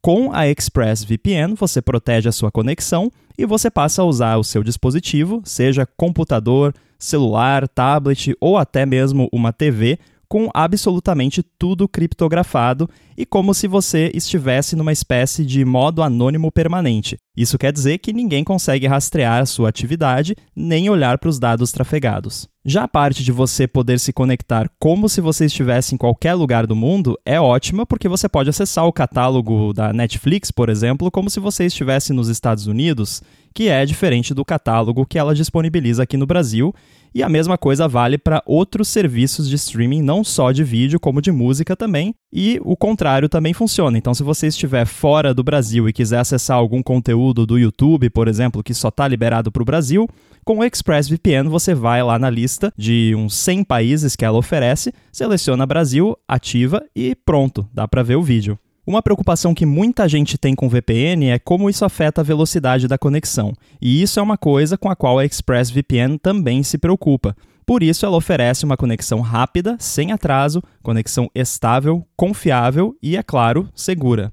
Com 0.00 0.32
a 0.32 0.48
ExpressVPN, 0.48 1.54
você 1.56 1.82
protege 1.82 2.28
a 2.28 2.32
sua 2.32 2.50
conexão 2.50 3.10
e 3.36 3.44
você 3.44 3.70
passa 3.70 4.02
a 4.02 4.04
usar 4.04 4.36
o 4.36 4.44
seu 4.44 4.62
dispositivo, 4.62 5.42
seja 5.44 5.86
computador, 5.96 6.74
celular, 6.98 7.68
tablet 7.68 8.34
ou 8.40 8.56
até 8.56 8.86
mesmo 8.86 9.28
uma 9.32 9.52
TV, 9.52 9.98
com 10.28 10.50
absolutamente 10.52 11.42
tudo 11.58 11.88
criptografado 11.88 12.88
e 13.16 13.24
como 13.24 13.54
se 13.54 13.66
você 13.66 14.10
estivesse 14.14 14.76
numa 14.76 14.92
espécie 14.92 15.44
de 15.44 15.64
modo 15.64 16.02
anônimo 16.02 16.52
permanente. 16.52 17.16
Isso 17.36 17.58
quer 17.58 17.72
dizer 17.72 17.98
que 17.98 18.12
ninguém 18.12 18.42
consegue 18.42 18.86
rastrear 18.86 19.42
a 19.42 19.46
sua 19.46 19.68
atividade 19.68 20.34
nem 20.54 20.88
olhar 20.88 21.18
para 21.18 21.28
os 21.28 21.38
dados 21.38 21.70
trafegados. 21.72 22.48
Já 22.64 22.82
a 22.82 22.88
parte 22.88 23.22
de 23.22 23.30
você 23.30 23.68
poder 23.68 24.00
se 24.00 24.12
conectar 24.12 24.68
como 24.80 25.08
se 25.08 25.20
você 25.20 25.44
estivesse 25.44 25.94
em 25.94 25.98
qualquer 25.98 26.34
lugar 26.34 26.66
do 26.66 26.74
mundo 26.74 27.16
é 27.24 27.40
ótima 27.40 27.86
porque 27.86 28.08
você 28.08 28.28
pode 28.28 28.50
acessar 28.50 28.86
o 28.86 28.92
catálogo 28.92 29.72
da 29.72 29.92
Netflix, 29.92 30.50
por 30.50 30.68
exemplo, 30.68 31.10
como 31.10 31.30
se 31.30 31.38
você 31.38 31.66
estivesse 31.66 32.12
nos 32.12 32.28
Estados 32.28 32.66
Unidos, 32.66 33.22
que 33.54 33.68
é 33.68 33.86
diferente 33.86 34.34
do 34.34 34.44
catálogo 34.44 35.06
que 35.06 35.18
ela 35.18 35.34
disponibiliza 35.34 36.02
aqui 36.02 36.16
no 36.16 36.26
Brasil 36.26 36.74
e 37.16 37.22
a 37.22 37.30
mesma 37.30 37.56
coisa 37.56 37.88
vale 37.88 38.18
para 38.18 38.42
outros 38.44 38.88
serviços 38.88 39.48
de 39.48 39.54
streaming, 39.54 40.02
não 40.02 40.22
só 40.22 40.52
de 40.52 40.62
vídeo, 40.62 41.00
como 41.00 41.22
de 41.22 41.32
música 41.32 41.74
também. 41.74 42.14
E 42.30 42.60
o 42.62 42.76
contrário 42.76 43.26
também 43.26 43.54
funciona. 43.54 43.96
Então, 43.96 44.12
se 44.12 44.22
você 44.22 44.48
estiver 44.48 44.84
fora 44.84 45.32
do 45.32 45.42
Brasil 45.42 45.88
e 45.88 45.94
quiser 45.94 46.18
acessar 46.18 46.58
algum 46.58 46.82
conteúdo 46.82 47.46
do 47.46 47.58
YouTube, 47.58 48.10
por 48.10 48.28
exemplo, 48.28 48.62
que 48.62 48.74
só 48.74 48.88
está 48.88 49.08
liberado 49.08 49.50
para 49.50 49.62
o 49.62 49.64
Brasil, 49.64 50.06
com 50.44 50.58
o 50.58 50.64
ExpressVPN 50.64 51.48
você 51.48 51.74
vai 51.74 52.02
lá 52.02 52.18
na 52.18 52.28
lista 52.28 52.70
de 52.76 53.14
uns 53.16 53.34
100 53.34 53.64
países 53.64 54.14
que 54.14 54.22
ela 54.22 54.36
oferece, 54.36 54.92
seleciona 55.10 55.64
Brasil, 55.64 56.14
ativa 56.28 56.84
e 56.94 57.14
pronto, 57.14 57.66
dá 57.72 57.88
para 57.88 58.02
ver 58.02 58.16
o 58.16 58.22
vídeo. 58.22 58.58
Uma 58.86 59.02
preocupação 59.02 59.52
que 59.52 59.66
muita 59.66 60.08
gente 60.08 60.38
tem 60.38 60.54
com 60.54 60.68
VPN 60.68 61.30
é 61.30 61.40
como 61.40 61.68
isso 61.68 61.84
afeta 61.84 62.20
a 62.20 62.24
velocidade 62.24 62.86
da 62.86 62.96
conexão, 62.96 63.52
e 63.82 64.00
isso 64.00 64.20
é 64.20 64.22
uma 64.22 64.38
coisa 64.38 64.78
com 64.78 64.88
a 64.88 64.94
qual 64.94 65.18
a 65.18 65.24
ExpressVPN 65.24 66.18
também 66.18 66.62
se 66.62 66.78
preocupa. 66.78 67.36
Por 67.66 67.82
isso, 67.82 68.06
ela 68.06 68.16
oferece 68.16 68.64
uma 68.64 68.76
conexão 68.76 69.20
rápida, 69.20 69.76
sem 69.80 70.12
atraso, 70.12 70.62
conexão 70.84 71.28
estável, 71.34 72.06
confiável 72.16 72.96
e, 73.02 73.16
é 73.16 73.24
claro, 73.24 73.68
segura. 73.74 74.32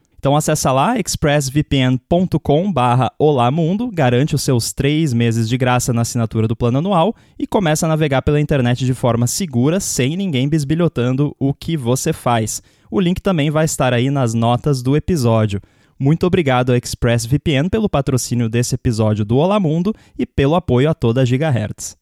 Então 0.21 0.35
acessa 0.35 0.71
lá 0.71 0.99
expressvpn.com 0.99 2.71
barra 2.71 3.11
Olamundo, 3.17 3.89
garante 3.91 4.35
os 4.35 4.43
seus 4.43 4.71
três 4.71 5.13
meses 5.13 5.49
de 5.49 5.57
graça 5.57 5.91
na 5.91 6.03
assinatura 6.03 6.47
do 6.47 6.55
plano 6.55 6.77
anual 6.77 7.15
e 7.39 7.47
começa 7.47 7.87
a 7.87 7.89
navegar 7.89 8.21
pela 8.21 8.39
internet 8.39 8.85
de 8.85 8.93
forma 8.93 9.25
segura, 9.25 9.79
sem 9.79 10.15
ninguém 10.15 10.47
bisbilhotando 10.47 11.35
o 11.39 11.55
que 11.55 11.75
você 11.75 12.13
faz. 12.13 12.61
O 12.91 12.99
link 12.99 13.19
também 13.19 13.49
vai 13.49 13.65
estar 13.65 13.95
aí 13.95 14.11
nas 14.11 14.35
notas 14.35 14.83
do 14.83 14.95
episódio. 14.95 15.59
Muito 15.97 16.27
obrigado 16.27 16.69
ao 16.69 16.75
ExpressVPN 16.75 17.67
pelo 17.67 17.89
patrocínio 17.89 18.47
desse 18.47 18.75
episódio 18.75 19.25
do 19.25 19.37
Olá 19.37 19.59
Mundo 19.59 19.91
e 20.19 20.27
pelo 20.27 20.53
apoio 20.53 20.87
a 20.87 20.93
toda 20.93 21.21
a 21.21 21.25
Gigahertz. 21.25 21.97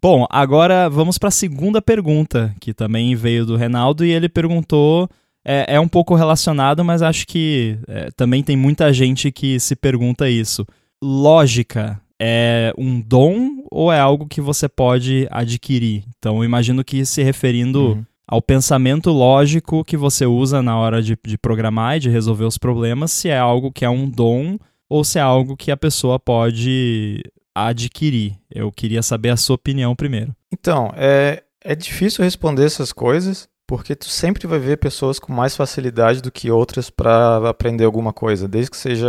Bom, 0.00 0.24
agora 0.30 0.88
vamos 0.88 1.18
para 1.18 1.30
a 1.30 1.32
segunda 1.32 1.82
pergunta, 1.82 2.54
que 2.60 2.72
também 2.72 3.16
veio 3.16 3.44
do 3.44 3.56
Renaldo, 3.56 4.04
e 4.04 4.12
ele 4.12 4.28
perguntou 4.28 5.10
é, 5.48 5.76
é 5.76 5.80
um 5.80 5.88
pouco 5.88 6.14
relacionado, 6.14 6.84
mas 6.84 7.00
acho 7.00 7.26
que 7.26 7.78
é, 7.88 8.10
também 8.14 8.42
tem 8.42 8.54
muita 8.54 8.92
gente 8.92 9.32
que 9.32 9.58
se 9.58 9.74
pergunta 9.74 10.28
isso. 10.28 10.66
Lógica 11.02 11.98
é 12.20 12.70
um 12.76 13.00
dom 13.00 13.64
ou 13.70 13.90
é 13.90 13.98
algo 13.98 14.26
que 14.26 14.42
você 14.42 14.68
pode 14.68 15.26
adquirir? 15.30 16.04
Então, 16.18 16.44
imagino 16.44 16.84
que 16.84 17.02
se 17.06 17.22
referindo 17.22 17.92
uhum. 17.92 18.04
ao 18.26 18.42
pensamento 18.42 19.10
lógico 19.10 19.82
que 19.82 19.96
você 19.96 20.26
usa 20.26 20.60
na 20.60 20.76
hora 20.76 21.00
de, 21.00 21.16
de 21.24 21.38
programar 21.38 21.96
e 21.96 22.00
de 22.00 22.10
resolver 22.10 22.44
os 22.44 22.58
problemas, 22.58 23.10
se 23.10 23.30
é 23.30 23.38
algo 23.38 23.72
que 23.72 23.86
é 23.86 23.90
um 23.90 24.06
dom 24.06 24.58
ou 24.86 25.02
se 25.02 25.18
é 25.18 25.22
algo 25.22 25.56
que 25.56 25.70
a 25.70 25.76
pessoa 25.78 26.18
pode 26.18 27.22
adquirir. 27.54 28.36
Eu 28.54 28.70
queria 28.70 29.02
saber 29.02 29.30
a 29.30 29.36
sua 29.36 29.54
opinião 29.56 29.96
primeiro. 29.96 30.36
Então, 30.52 30.92
é, 30.94 31.42
é 31.64 31.74
difícil 31.74 32.22
responder 32.22 32.66
essas 32.66 32.92
coisas, 32.92 33.48
porque 33.68 33.94
tu 33.94 34.08
sempre 34.08 34.46
vai 34.46 34.58
ver 34.58 34.78
pessoas 34.78 35.18
com 35.18 35.30
mais 35.30 35.54
facilidade 35.54 36.22
do 36.22 36.32
que 36.32 36.50
outras 36.50 36.88
para 36.88 37.50
aprender 37.50 37.84
alguma 37.84 38.14
coisa, 38.14 38.48
desde 38.48 38.70
que 38.70 38.78
seja, 38.78 39.06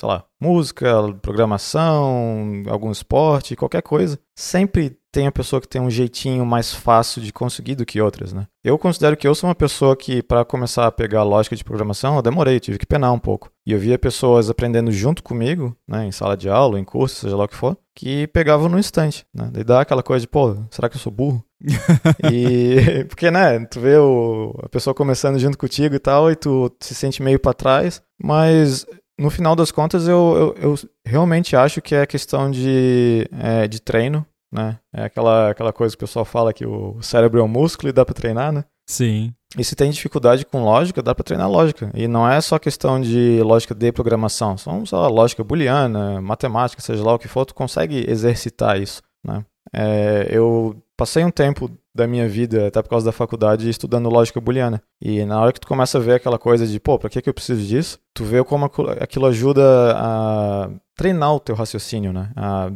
sei 0.00 0.08
lá, 0.08 0.24
música, 0.40 0.90
programação, 1.20 2.62
algum 2.68 2.90
esporte, 2.90 3.54
qualquer 3.54 3.82
coisa. 3.82 4.18
Sempre 4.34 4.98
tem 5.12 5.26
a 5.26 5.32
pessoa 5.32 5.60
que 5.60 5.68
tem 5.68 5.80
um 5.80 5.90
jeitinho 5.90 6.44
mais 6.46 6.72
fácil 6.72 7.20
de 7.20 7.32
conseguir 7.32 7.74
do 7.74 7.84
que 7.84 8.00
outras, 8.00 8.32
né? 8.32 8.46
Eu 8.64 8.78
considero 8.78 9.16
que 9.16 9.28
eu 9.28 9.34
sou 9.34 9.48
uma 9.48 9.54
pessoa 9.54 9.94
que, 9.94 10.22
para 10.22 10.44
começar 10.44 10.86
a 10.86 10.92
pegar 10.92 11.20
a 11.20 11.24
lógica 11.24 11.54
de 11.54 11.62
programação, 11.62 12.16
eu 12.16 12.22
demorei, 12.22 12.58
tive 12.58 12.78
que 12.78 12.86
penar 12.86 13.12
um 13.12 13.18
pouco. 13.18 13.50
E 13.66 13.72
eu 13.72 13.78
via 13.78 13.98
pessoas 13.98 14.48
aprendendo 14.48 14.90
junto 14.90 15.22
comigo, 15.22 15.76
né, 15.86 16.06
em 16.06 16.12
sala 16.12 16.36
de 16.36 16.48
aula, 16.48 16.80
em 16.80 16.84
curso, 16.84 17.16
seja 17.16 17.36
lá 17.36 17.44
o 17.44 17.48
que 17.48 17.54
for, 17.54 17.76
que 17.94 18.26
pegavam 18.28 18.68
no 18.68 18.78
instante, 18.78 19.26
né? 19.34 19.50
Daí 19.52 19.62
dá 19.62 19.82
aquela 19.82 20.02
coisa 20.02 20.22
de, 20.22 20.28
pô, 20.28 20.56
será 20.70 20.88
que 20.88 20.96
eu 20.96 21.00
sou 21.00 21.12
burro? 21.12 21.44
e 22.32 23.04
porque, 23.06 23.30
né, 23.30 23.60
tu 23.66 23.80
vê 23.80 23.96
o, 23.96 24.58
a 24.62 24.68
pessoa 24.70 24.94
começando 24.94 25.38
junto 25.38 25.58
contigo 25.58 25.94
e 25.94 25.98
tal, 25.98 26.30
e 26.30 26.36
tu 26.36 26.72
se 26.80 26.94
sente 26.94 27.22
meio 27.22 27.38
para 27.38 27.52
trás, 27.52 28.02
mas 28.20 28.86
no 29.18 29.30
final 29.30 29.54
das 29.54 29.70
contas 29.70 30.08
eu, 30.08 30.54
eu, 30.58 30.70
eu, 30.70 30.78
realmente 31.06 31.54
acho 31.54 31.82
que 31.82 31.94
é 31.94 32.06
questão 32.06 32.50
de, 32.50 33.28
é, 33.32 33.68
de 33.68 33.80
treino, 33.80 34.26
né? 34.52 34.78
É 34.92 35.04
aquela, 35.04 35.50
aquela 35.50 35.72
coisa 35.72 35.96
que 35.96 36.04
o 36.04 36.06
pessoal 36.06 36.24
fala 36.24 36.52
que 36.52 36.66
o 36.66 37.00
cérebro 37.00 37.40
é 37.40 37.42
um 37.42 37.48
músculo 37.48 37.88
e 37.88 37.92
dá 37.92 38.04
para 38.04 38.14
treinar, 38.14 38.52
né? 38.52 38.64
Sim. 38.86 39.32
E 39.56 39.64
se 39.64 39.74
tem 39.74 39.90
dificuldade 39.90 40.44
com 40.44 40.64
lógica, 40.64 41.02
dá 41.02 41.14
para 41.14 41.24
treinar 41.24 41.50
lógica. 41.50 41.90
E 41.94 42.06
não 42.06 42.28
é 42.28 42.40
só 42.40 42.58
questão 42.58 43.00
de 43.00 43.40
lógica 43.42 43.74
de 43.74 43.90
programação, 43.92 44.56
são 44.58 44.84
só 44.84 45.08
lógica 45.08 45.42
booleana, 45.42 46.20
matemática, 46.20 46.82
seja 46.82 47.02
lá 47.02 47.14
o 47.14 47.18
que 47.18 47.28
for, 47.28 47.44
tu 47.44 47.54
consegue 47.54 48.04
exercitar 48.08 48.80
isso, 48.80 49.02
né? 49.24 49.44
É, 49.72 50.28
eu 50.30 50.76
passei 50.96 51.24
um 51.24 51.30
tempo 51.30 51.70
da 51.94 52.06
minha 52.06 52.28
vida, 52.28 52.68
até 52.68 52.82
por 52.82 52.88
causa 52.88 53.06
da 53.06 53.12
faculdade, 53.12 53.68
estudando 53.68 54.08
lógica 54.08 54.40
booleana. 54.40 54.82
E 55.00 55.24
na 55.24 55.40
hora 55.40 55.52
que 55.52 55.60
tu 55.60 55.66
começa 55.66 55.98
a 55.98 56.00
ver 56.00 56.14
aquela 56.14 56.38
coisa 56.38 56.66
de, 56.66 56.80
pô, 56.80 56.98
pra 56.98 57.10
que, 57.10 57.20
que 57.20 57.28
eu 57.28 57.34
preciso 57.34 57.62
disso? 57.62 57.98
Tu 58.14 58.24
vê 58.24 58.42
como 58.44 58.70
aquilo 59.00 59.26
ajuda 59.26 59.62
a 59.96 60.70
treinar 60.96 61.34
o 61.34 61.40
teu 61.40 61.54
raciocínio, 61.54 62.12
né? 62.12 62.30
A 62.36 62.70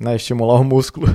né, 0.00 0.16
estimular 0.16 0.60
o 0.60 0.64
músculo. 0.64 1.06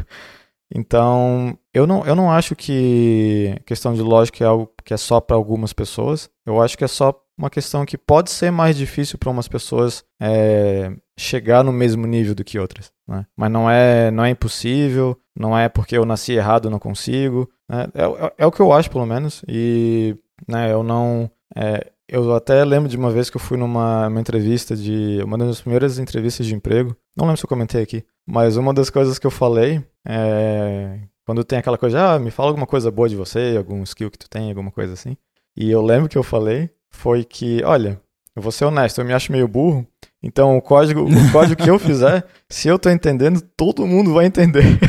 Então, 0.73 1.57
eu 1.73 1.85
não, 1.85 2.05
eu 2.05 2.15
não 2.15 2.31
acho 2.31 2.55
que 2.55 3.55
questão 3.65 3.93
de 3.93 4.01
lógica 4.01 4.43
é 4.43 4.47
algo 4.47 4.71
que 4.83 4.93
é 4.93 4.97
só 4.97 5.19
para 5.19 5.35
algumas 5.35 5.73
pessoas. 5.73 6.29
Eu 6.45 6.61
acho 6.61 6.77
que 6.77 6.83
é 6.83 6.87
só 6.87 7.13
uma 7.37 7.49
questão 7.49 7.85
que 7.85 7.97
pode 7.97 8.31
ser 8.31 8.51
mais 8.51 8.75
difícil 8.75 9.17
para 9.17 9.29
umas 9.29 9.47
pessoas 9.47 10.03
é, 10.19 10.91
chegar 11.17 11.63
no 11.63 11.71
mesmo 11.71 12.07
nível 12.07 12.33
do 12.33 12.43
que 12.43 12.57
outras. 12.57 12.91
Né? 13.07 13.25
Mas 13.35 13.51
não 13.51 13.69
é, 13.69 14.09
não 14.09 14.25
é 14.25 14.29
impossível, 14.29 15.17
não 15.37 15.57
é 15.57 15.69
porque 15.69 15.97
eu 15.97 16.05
nasci 16.05 16.33
errado 16.33 16.69
não 16.69 16.79
consigo. 16.79 17.49
Né? 17.69 17.87
É, 17.93 18.03
é, 18.03 18.33
é, 18.39 18.45
o 18.45 18.51
que 18.51 18.61
eu 18.61 18.71
acho, 18.71 18.89
pelo 18.89 19.05
menos. 19.05 19.43
E 19.47 20.17
né, 20.47 20.71
eu 20.71 20.83
não. 20.83 21.29
É, 21.55 21.91
eu 22.07 22.33
até 22.35 22.63
lembro 22.63 22.87
de 22.87 22.97
uma 22.97 23.09
vez 23.09 23.29
que 23.29 23.37
eu 23.37 23.41
fui 23.41 23.57
numa 23.57 24.07
uma 24.07 24.21
entrevista 24.21 24.75
de. 24.75 25.21
Uma 25.23 25.37
das 25.37 25.61
primeiras 25.61 25.99
entrevistas 25.99 26.45
de 26.45 26.55
emprego. 26.55 26.95
Não 27.15 27.25
lembro 27.25 27.37
se 27.37 27.45
eu 27.45 27.49
comentei 27.49 27.81
aqui. 27.81 28.03
Mas 28.27 28.57
uma 28.57 28.73
das 28.73 28.89
coisas 28.89 29.19
que 29.19 29.27
eu 29.27 29.31
falei 29.31 29.83
é. 30.07 30.99
Quando 31.25 31.43
tem 31.43 31.57
aquela 31.57 31.77
coisa, 31.77 32.13
ah, 32.13 32.19
me 32.19 32.29
fala 32.29 32.49
alguma 32.49 32.67
coisa 32.67 32.91
boa 32.91 33.09
de 33.09 33.15
você, 33.15 33.55
algum 33.57 33.81
skill 33.81 34.11
que 34.11 34.17
tu 34.17 34.29
tem, 34.29 34.49
alguma 34.49 34.69
coisa 34.69 34.93
assim. 34.93 35.17
E 35.57 35.71
eu 35.71 35.81
lembro 35.81 36.07
que 36.07 36.17
eu 36.17 36.23
falei 36.23 36.69
foi 36.91 37.23
que, 37.23 37.63
olha, 37.63 37.99
eu 38.35 38.41
vou 38.41 38.51
ser 38.51 38.65
honesto, 38.65 39.01
eu 39.01 39.05
me 39.05 39.13
acho 39.13 39.31
meio 39.31 39.47
burro, 39.47 39.87
então 40.21 40.55
o 40.55 40.61
código, 40.61 41.01
o 41.01 41.09
código 41.33 41.61
que 41.61 41.69
eu 41.69 41.79
fizer, 41.79 42.25
se 42.47 42.67
eu 42.67 42.77
tô 42.77 42.91
entendendo, 42.91 43.41
todo 43.57 43.87
mundo 43.87 44.13
vai 44.13 44.25
entender. 44.25 44.79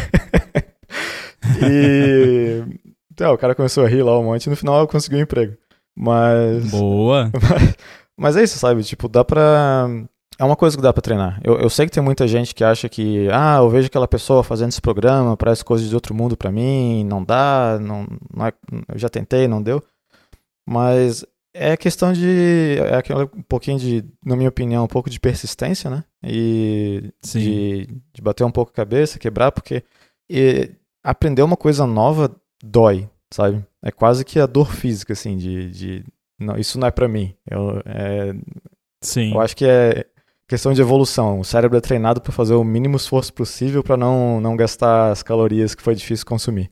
e 1.63 2.63
então, 3.17 3.33
o 3.33 3.39
cara 3.39 3.55
começou 3.55 3.87
a 3.87 3.89
rir 3.89 4.03
lá 4.03 4.19
um 4.19 4.25
monte 4.25 4.45
e 4.45 4.51
no 4.51 4.57
final 4.57 4.79
eu 4.79 4.87
consegui 4.87 5.17
um 5.17 5.21
emprego. 5.21 5.57
Mas. 5.97 6.71
Boa! 6.71 7.33
Mas, 7.33 7.75
mas 8.15 8.37
é 8.37 8.43
isso, 8.45 8.59
sabe? 8.59 8.83
Tipo, 8.83 9.09
dá 9.09 9.25
pra. 9.25 9.89
É 10.39 10.45
uma 10.45 10.57
coisa 10.57 10.77
que 10.77 10.83
dá 10.83 10.93
pra 10.93 11.01
treinar. 11.01 11.41
Eu, 11.43 11.59
eu 11.59 11.71
sei 11.71 11.87
que 11.87 11.93
tem 11.93 12.03
muita 12.03 12.29
gente 12.29 12.55
que 12.55 12.63
acha 12.63 12.89
que, 12.89 13.29
ah, 13.33 13.57
eu 13.59 13.71
vejo 13.71 13.87
aquela 13.87 14.07
pessoa 14.07 14.45
fazendo 14.45 14.69
esse 14.69 14.81
programa, 14.81 15.37
parece 15.37 15.65
coisa 15.65 15.87
de 15.87 15.95
outro 15.95 16.15
mundo 16.15 16.37
pra 16.37 16.53
mim, 16.53 17.05
não 17.05 17.25
dá, 17.25 17.79
não, 17.81 18.07
não 18.35 18.47
é, 18.47 18.53
eu 18.89 18.99
já 18.99 19.09
tentei, 19.09 19.49
não 19.49 19.63
deu. 19.63 19.83
Mas 20.69 21.25
é 21.55 21.77
questão 21.77 22.13
de. 22.13 22.77
É 22.79 22.97
aquele 22.97 23.23
um 23.23 23.43
pouquinho 23.49 23.79
de, 23.79 24.05
na 24.25 24.37
minha 24.37 24.49
opinião, 24.49 24.85
um 24.85 24.89
pouco 24.89 25.09
de 25.09 25.19
persistência, 25.19 25.89
né? 25.89 26.05
E 26.23 27.11
de, 27.25 27.87
de, 28.13 28.23
bater 28.23 28.45
um 28.45 28.51
pouco 28.51 28.71
a 28.71 28.75
cabeça, 28.75 29.19
quebrar, 29.19 29.51
porque 29.53 29.83
e, 30.31 30.71
aprender 31.03 31.43
uma 31.43 31.57
coisa 31.57 31.87
nova 31.87 32.35
dói, 32.63 33.09
sabe? 33.33 33.65
É 33.83 33.91
quase 33.91 34.25
que 34.25 34.39
a 34.39 34.47
dor 34.47 34.71
física, 34.75 35.15
assim, 35.15 35.37
de. 35.39 35.71
de 35.71 36.05
não, 36.39 36.59
isso 36.59 36.79
não 36.79 36.89
é 36.89 36.91
para 36.91 37.09
mim. 37.09 37.35
Eu, 37.51 37.81
é, 37.87 38.35
Sim. 39.01 39.33
eu 39.33 39.41
acho 39.41 39.57
que 39.57 39.65
é 39.65 40.05
questão 40.49 40.73
de 40.73 40.81
evolução. 40.81 41.41
O 41.41 41.45
cérebro 41.45 41.77
é 41.77 41.81
treinado 41.81 42.21
para 42.21 42.33
fazer 42.33 42.55
o 42.55 42.65
mínimo 42.65 42.97
esforço 42.97 43.33
possível 43.33 43.83
para 43.83 43.97
não, 43.97 44.41
não 44.41 44.57
gastar 44.57 45.11
as 45.11 45.23
calorias 45.23 45.75
que 45.75 45.83
foi 45.83 45.95
difícil 45.95 46.27
consumir. 46.27 46.71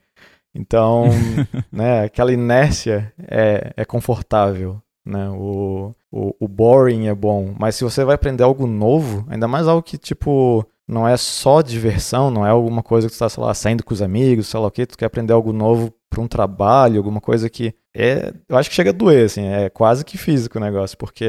Então, 0.54 1.06
né, 1.72 2.04
aquela 2.04 2.32
inércia 2.32 3.12
é, 3.18 3.72
é 3.76 3.84
confortável, 3.84 4.80
né? 5.04 5.28
O, 5.30 5.94
o, 6.10 6.34
o 6.38 6.48
boring 6.48 7.08
é 7.08 7.14
bom, 7.14 7.54
mas 7.58 7.74
se 7.74 7.84
você 7.84 8.04
vai 8.04 8.14
aprender 8.14 8.44
algo 8.44 8.66
novo, 8.66 9.26
ainda 9.28 9.48
mais 9.48 9.66
algo 9.66 9.82
que, 9.82 9.98
tipo, 9.98 10.64
não 10.86 11.06
é 11.08 11.16
só 11.16 11.62
diversão, 11.62 12.30
não 12.30 12.46
é 12.46 12.50
alguma 12.50 12.82
coisa 12.82 13.08
que 13.08 13.14
tu 13.14 13.18
tá, 13.18 13.28
sei 13.28 13.42
lá, 13.42 13.54
saindo 13.54 13.84
com 13.84 13.94
os 13.94 14.02
amigos, 14.02 14.48
sei 14.48 14.60
lá 14.60 14.66
o 14.66 14.70
que, 14.70 14.86
tu 14.86 14.98
quer 14.98 15.06
aprender 15.06 15.32
algo 15.32 15.52
novo 15.52 15.92
para 16.10 16.20
um 16.20 16.28
trabalho, 16.28 16.98
alguma 16.98 17.20
coisa 17.20 17.48
que 17.48 17.74
é, 17.96 18.32
eu 18.48 18.56
acho 18.56 18.68
que 18.68 18.74
chega 18.76 18.90
a 18.90 18.92
doer, 18.92 19.26
assim, 19.26 19.44
é 19.46 19.70
quase 19.70 20.04
que 20.04 20.18
físico 20.18 20.58
o 20.58 20.60
negócio, 20.60 20.96
porque 20.98 21.26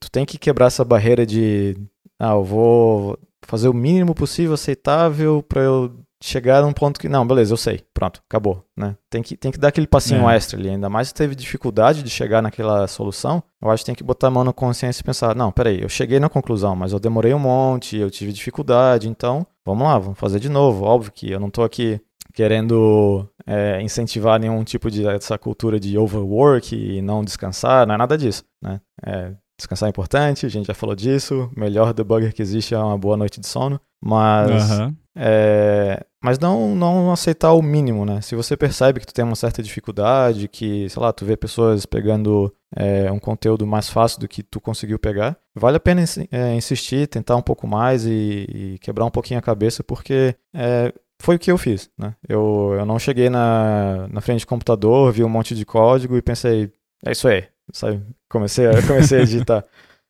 tu 0.00 0.10
tem 0.10 0.26
que 0.26 0.38
quebrar 0.38 0.66
essa 0.66 0.84
barreira 0.84 1.24
de, 1.24 1.76
ah, 2.18 2.32
eu 2.32 2.44
vou 2.44 3.18
fazer 3.44 3.68
o 3.68 3.74
mínimo 3.74 4.14
possível 4.14 4.54
aceitável 4.54 5.42
para 5.42 5.62
eu 5.62 5.94
chegar 6.22 6.62
num 6.62 6.72
ponto 6.72 6.98
que, 6.98 7.08
não, 7.08 7.26
beleza, 7.26 7.52
eu 7.52 7.56
sei, 7.56 7.84
pronto, 7.94 8.20
acabou, 8.28 8.64
né? 8.76 8.96
Tem 9.08 9.22
que, 9.22 9.36
tem 9.36 9.52
que 9.52 9.58
dar 9.58 9.68
aquele 9.68 9.86
passinho 9.86 10.28
é. 10.28 10.36
extra 10.36 10.58
ali, 10.58 10.68
ainda 10.68 10.88
mais 10.88 11.08
se 11.08 11.14
teve 11.14 11.34
dificuldade 11.34 12.02
de 12.02 12.10
chegar 12.10 12.42
naquela 12.42 12.86
solução, 12.88 13.42
eu 13.62 13.70
acho 13.70 13.82
que 13.82 13.86
tem 13.86 13.94
que 13.94 14.04
botar 14.04 14.28
a 14.28 14.30
mão 14.30 14.44
na 14.44 14.52
consciência 14.52 15.00
e 15.00 15.04
pensar, 15.04 15.34
não, 15.34 15.52
peraí, 15.52 15.80
eu 15.80 15.88
cheguei 15.88 16.18
na 16.18 16.28
conclusão, 16.28 16.74
mas 16.74 16.92
eu 16.92 16.98
demorei 16.98 17.32
um 17.32 17.38
monte, 17.38 17.96
eu 17.96 18.10
tive 18.10 18.32
dificuldade, 18.32 19.08
então, 19.08 19.46
vamos 19.64 19.86
lá, 19.86 19.98
vamos 19.98 20.18
fazer 20.18 20.40
de 20.40 20.48
novo, 20.48 20.84
óbvio 20.84 21.12
que 21.12 21.30
eu 21.30 21.38
não 21.38 21.50
tô 21.50 21.62
aqui 21.62 22.00
querendo 22.34 23.28
é, 23.46 23.80
incentivar 23.82 24.38
nenhum 24.38 24.62
tipo 24.62 24.90
de 24.90 25.06
essa 25.06 25.38
cultura 25.38 25.80
de 25.80 25.96
overwork 25.98 26.74
e 26.74 27.02
não 27.02 27.24
descansar, 27.24 27.86
não 27.86 27.94
é 27.94 27.98
nada 27.98 28.16
disso, 28.16 28.44
né? 28.62 28.80
É, 29.04 29.32
descansar 29.58 29.88
é 29.88 29.90
importante, 29.90 30.46
a 30.46 30.48
gente 30.48 30.66
já 30.66 30.74
falou 30.74 30.94
disso, 30.94 31.50
melhor 31.56 31.92
debugger 31.92 32.32
que 32.32 32.40
existe 32.40 32.74
é 32.74 32.78
uma 32.78 32.96
boa 32.96 33.16
noite 33.16 33.40
de 33.40 33.46
sono, 33.46 33.80
mas 34.00 34.70
uhum. 34.70 34.94
é, 35.16 36.04
mas 36.22 36.38
não, 36.38 36.74
não 36.74 37.12
aceitar 37.12 37.52
o 37.52 37.62
mínimo, 37.62 38.04
né? 38.04 38.20
Se 38.20 38.34
você 38.34 38.56
percebe 38.56 38.98
que 38.98 39.06
tu 39.06 39.14
tem 39.14 39.24
uma 39.24 39.36
certa 39.36 39.62
dificuldade, 39.62 40.48
que, 40.48 40.88
sei 40.88 41.02
lá, 41.02 41.12
tu 41.12 41.24
vê 41.24 41.36
pessoas 41.36 41.86
pegando 41.86 42.52
é, 42.74 43.10
um 43.10 43.18
conteúdo 43.18 43.66
mais 43.66 43.88
fácil 43.88 44.18
do 44.20 44.28
que 44.28 44.42
tu 44.42 44.60
conseguiu 44.60 44.98
pegar, 44.98 45.38
vale 45.54 45.76
a 45.76 45.80
pena 45.80 46.02
é, 46.30 46.54
insistir, 46.54 47.06
tentar 47.06 47.36
um 47.36 47.42
pouco 47.42 47.66
mais 47.66 48.04
e, 48.04 48.46
e, 48.48 48.78
quebrar 48.80 49.04
um 49.04 49.10
pouquinho 49.10 49.38
a 49.38 49.42
cabeça, 49.42 49.84
porque 49.84 50.34
é, 50.52 50.92
foi 51.20 51.36
o 51.36 51.38
que 51.38 51.52
eu 51.52 51.58
fiz, 51.58 51.88
né? 51.96 52.14
Eu, 52.28 52.74
eu 52.78 52.84
não 52.84 52.98
cheguei 52.98 53.30
na, 53.30 54.08
na 54.08 54.20
frente 54.20 54.40
do 54.40 54.48
computador, 54.48 55.12
vi 55.12 55.22
um 55.22 55.28
monte 55.28 55.54
de 55.54 55.64
código 55.64 56.16
e 56.16 56.22
pensei, 56.22 56.72
é 57.06 57.12
isso 57.12 57.28
aí, 57.28 57.44
sabe? 57.72 58.02
Comecei 58.28 58.66
a, 58.66 58.86
comecei 58.86 59.20
a 59.20 59.24
digitar. 59.24 59.64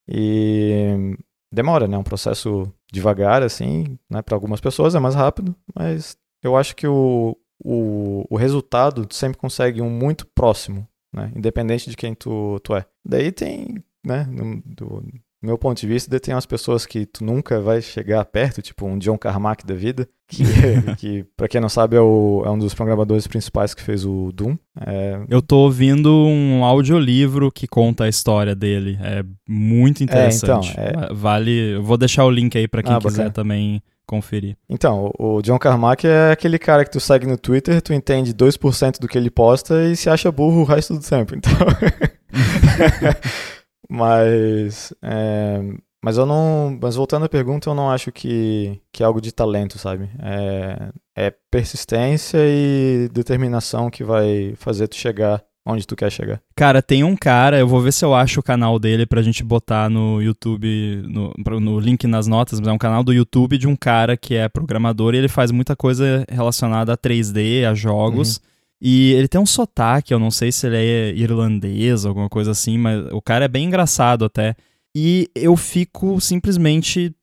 E 0.09 1.17
demora, 1.53 1.89
né? 1.89 1.97
É 1.97 1.99
um 1.99 2.05
processo 2.05 2.73
devagar, 2.93 3.43
assim, 3.43 3.99
né? 4.09 4.23
Para 4.23 4.37
algumas 4.37 4.61
pessoas 4.61 4.95
é 4.95 5.01
mais 5.01 5.15
rápido, 5.15 5.55
mas 5.75 6.17
eu 6.43 6.57
acho 6.57 6.75
que 6.77 6.87
o, 6.87 7.37
o, 7.63 8.25
o 8.31 8.37
resultado 8.37 9.07
sempre 9.11 9.39
consegue 9.39 9.81
um 9.83 9.91
muito 9.91 10.27
próximo, 10.27 10.87
né? 11.13 11.33
Independente 11.35 11.91
de 11.91 11.97
quem 11.97 12.15
tu, 12.15 12.59
tu 12.61 12.75
é. 12.75 12.85
Daí 13.05 13.33
tem, 13.33 13.83
né? 14.05 14.27
Do, 14.65 15.03
meu 15.41 15.57
ponto 15.57 15.81
de 15.81 15.87
vista, 15.87 16.19
tem 16.19 16.35
umas 16.35 16.47
pessoas 16.47 16.85
que 16.85 17.07
tu 17.07 17.25
nunca 17.25 17.61
vai 17.61 17.81
chegar 17.81 18.25
perto, 18.25 18.61
tipo 18.61 18.87
um 18.87 18.99
John 18.99 19.17
Carmack 19.17 19.65
da 19.65 19.75
vida, 19.75 20.09
que, 20.27 20.43
que 20.99 21.25
para 21.37 21.49
quem 21.49 21.61
não 21.61 21.69
sabe, 21.69 21.97
é, 21.97 22.01
o, 22.01 22.43
é, 22.45 22.51
um 22.51 22.59
dos 22.59 22.75
programadores 22.75 23.27
principais 23.27 23.73
que 23.73 23.83
fez 23.83 24.05
o 24.05 24.33
Doom. 24.33 24.57
É... 24.85 25.21
Eu 25.29 25.41
tô 25.41 25.59
ouvindo 25.59 26.13
um 26.13 26.65
audiolivro 26.65 27.53
que 27.53 27.69
conta 27.69 28.05
a 28.05 28.09
história 28.09 28.55
dele. 28.55 28.99
É 29.01 29.25
muito 29.49 30.03
interessante. 30.03 30.75
É, 30.77 30.91
então, 30.91 31.03
é... 31.05 31.15
Vale. 31.15 31.77
Eu 31.77 31.83
vou 31.83 31.97
deixar 31.97 32.25
o 32.25 32.31
link 32.31 32.57
aí 32.59 32.67
para 32.67 32.83
quem 32.83 32.93
ah, 32.93 32.99
quiser 32.99 33.17
bacana. 33.17 33.31
também 33.31 33.83
conferir. 34.07 34.57
Então, 34.69 35.13
o 35.19 35.43
John 35.43 35.59
Carmack 35.59 36.07
é 36.07 36.33
aquele 36.33 36.59
cara 36.59 36.85
que 36.85 36.91
tu 36.91 36.99
segue 36.99 37.27
no 37.27 37.37
Twitter, 37.37 37.81
tu 37.83 37.93
entende 37.93 38.33
2% 38.33 38.99
do 38.99 39.07
que 39.07 39.19
ele 39.19 39.31
posta 39.31 39.85
e 39.85 39.95
se 39.95 40.09
acha 40.09 40.33
burro 40.33 40.63
o 40.63 40.65
resto 40.65 40.95
do 40.95 41.01
tempo. 41.01 41.37
Então. 41.37 41.53
Mas, 43.89 44.93
é, 45.03 45.61
mas 46.03 46.19
eu 46.19 46.27
não. 46.27 46.79
Mas 46.81 46.97
voltando 46.97 47.25
à 47.25 47.29
pergunta, 47.29 47.71
eu 47.71 47.75
não 47.75 47.91
acho 47.91 48.13
que, 48.13 48.81
que 48.93 49.03
é 49.03 49.07
algo 49.07 49.21
de 49.21 49.33
talento, 49.33 49.79
sabe? 49.79 50.11
É, 50.21 50.93
é 51.17 51.35
persistência 51.51 52.39
e 52.41 53.09
determinação 53.13 53.91
que 53.91 54.05
vai 54.05 54.55
fazer 54.57 54.89
tu 54.89 54.97
chegar 54.97 55.43
onde 55.69 55.87
tu 55.87 55.95
quer 55.95 56.11
chegar. 56.11 56.41
Cara, 56.57 56.81
tem 56.81 57.05
um 57.05 57.15
cara, 57.15 57.59
eu 57.59 57.69
vou 57.69 57.81
ver 57.81 57.93
se 57.93 58.05
eu 58.05 58.15
acho 58.15 58.41
o 58.41 58.43
canal 58.43 58.79
dele 58.79 59.05
pra 59.05 59.21
gente 59.21 59.45
botar 59.45 59.91
no 59.91 60.21
YouTube, 60.23 61.03
no, 61.07 61.35
no 61.61 61.79
link 61.79 62.07
nas 62.07 62.27
notas, 62.27 62.59
mas 62.59 62.69
é 62.69 62.73
um 62.73 62.79
canal 62.79 63.05
do 63.05 63.13
YouTube 63.13 63.59
de 63.59 63.69
um 63.69 63.77
cara 63.77 64.17
que 64.17 64.35
é 64.35 64.49
programador 64.49 65.15
e 65.15 65.19
ele 65.19 65.29
faz 65.29 65.51
muita 65.51 65.77
coisa 65.77 66.25
relacionada 66.29 66.95
a 66.95 66.97
3D, 66.97 67.65
a 67.65 67.75
jogos. 67.75 68.37
Uhum. 68.37 68.43
E 68.81 69.13
ele 69.13 69.27
tem 69.27 69.41
um 69.41 69.47
sotaque, 69.47 70.15
eu 70.15 70.19
não 70.19 70.31
sei 70.31 70.53
se 70.53 70.67
ele 70.67 70.77
é 70.77 71.13
irlandês, 71.15 72.05
alguma 72.05 72.29
coisa 72.29 72.53
assim, 72.53 72.79
mas 72.79 73.07
o 73.13 73.21
cara 73.21 73.45
é 73.45 73.49
bem 73.49 73.67
engraçado 73.67 74.25
até. 74.25 74.55
E 74.95 75.29
eu 75.35 75.57
fico 75.57 76.21
simplesmente 76.21 77.15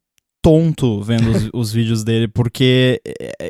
tonto 0.42 1.02
vendo 1.02 1.30
os, 1.30 1.50
os 1.54 1.72
vídeos 1.72 2.04
dele, 2.04 2.28
porque 2.28 3.00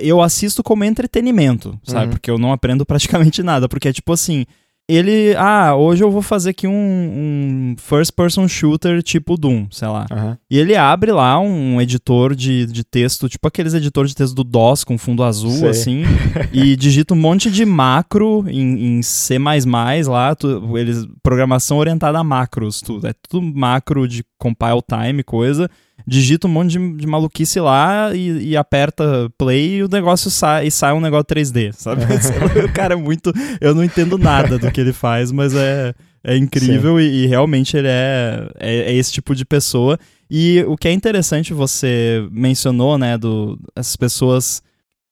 eu 0.00 0.22
assisto 0.22 0.62
como 0.62 0.84
entretenimento, 0.84 1.78
sabe? 1.82 2.06
Uhum. 2.06 2.10
Porque 2.12 2.30
eu 2.30 2.38
não 2.38 2.52
aprendo 2.52 2.86
praticamente 2.86 3.42
nada, 3.42 3.68
porque 3.68 3.88
é 3.88 3.92
tipo 3.92 4.12
assim 4.12 4.46
ele, 4.88 5.34
ah, 5.36 5.74
hoje 5.74 6.04
eu 6.04 6.10
vou 6.10 6.22
fazer 6.22 6.50
aqui 6.50 6.66
um, 6.66 6.72
um 6.72 7.76
first 7.76 8.12
person 8.12 8.46
shooter 8.46 9.02
tipo 9.02 9.36
Doom, 9.36 9.66
sei 9.70 9.88
lá. 9.88 10.06
Uhum. 10.10 10.36
E 10.48 10.58
ele 10.58 10.76
abre 10.76 11.10
lá 11.10 11.40
um 11.40 11.80
editor 11.80 12.36
de, 12.36 12.66
de 12.66 12.84
texto, 12.84 13.28
tipo 13.28 13.48
aqueles 13.48 13.74
editores 13.74 14.10
de 14.10 14.16
texto 14.16 14.34
do 14.34 14.44
DOS 14.44 14.84
com 14.84 14.96
fundo 14.96 15.24
azul, 15.24 15.50
sei. 15.50 15.68
assim, 15.70 16.02
e 16.52 16.76
digita 16.76 17.14
um 17.14 17.16
monte 17.16 17.50
de 17.50 17.64
macro 17.64 18.44
em, 18.48 18.98
em 18.98 19.02
C++ 19.02 19.38
lá, 20.06 20.34
tu, 20.36 20.78
eles, 20.78 21.04
programação 21.20 21.78
orientada 21.78 22.20
a 22.20 22.24
macros, 22.24 22.80
tudo, 22.80 23.08
é 23.08 23.14
tudo 23.28 23.42
macro 23.42 24.06
de 24.06 24.24
compile 24.38 24.80
time, 24.86 25.22
coisa, 25.22 25.68
digita 26.06 26.46
um 26.46 26.50
monte 26.50 26.78
de, 26.78 26.92
de 26.94 27.06
maluquice 27.06 27.58
lá 27.58 28.14
e, 28.14 28.50
e, 28.50 28.56
aperta 28.56 29.30
play 29.36 29.76
e 29.76 29.82
o 29.82 29.88
negócio 29.88 30.30
sai 30.30 30.66
e 30.66 30.70
sai 30.70 30.92
um 30.92 31.00
negócio 31.00 31.24
3D, 31.24 31.72
sabe? 31.72 32.02
o 32.64 32.72
cara 32.72 32.94
é 32.94 32.96
muito. 32.96 33.32
Eu 33.60 33.74
não 33.74 33.82
entendo 33.82 34.18
nada 34.18 34.58
do 34.58 34.70
que 34.70 34.80
ele 34.80 34.92
faz, 34.92 35.32
mas 35.32 35.54
é, 35.54 35.94
é 36.22 36.36
incrível 36.36 37.00
e, 37.00 37.24
e, 37.24 37.26
realmente 37.26 37.76
ele 37.76 37.88
é, 37.88 38.48
é, 38.58 38.76
é, 38.92 38.94
esse 38.94 39.12
tipo 39.12 39.34
de 39.34 39.44
pessoa. 39.44 39.98
E 40.30 40.64
o 40.66 40.76
que 40.76 40.88
é 40.88 40.92
interessante, 40.92 41.54
você 41.54 42.26
mencionou, 42.30 42.98
né, 42.98 43.16
do, 43.16 43.58
essas 43.76 43.96
pessoas 43.96 44.62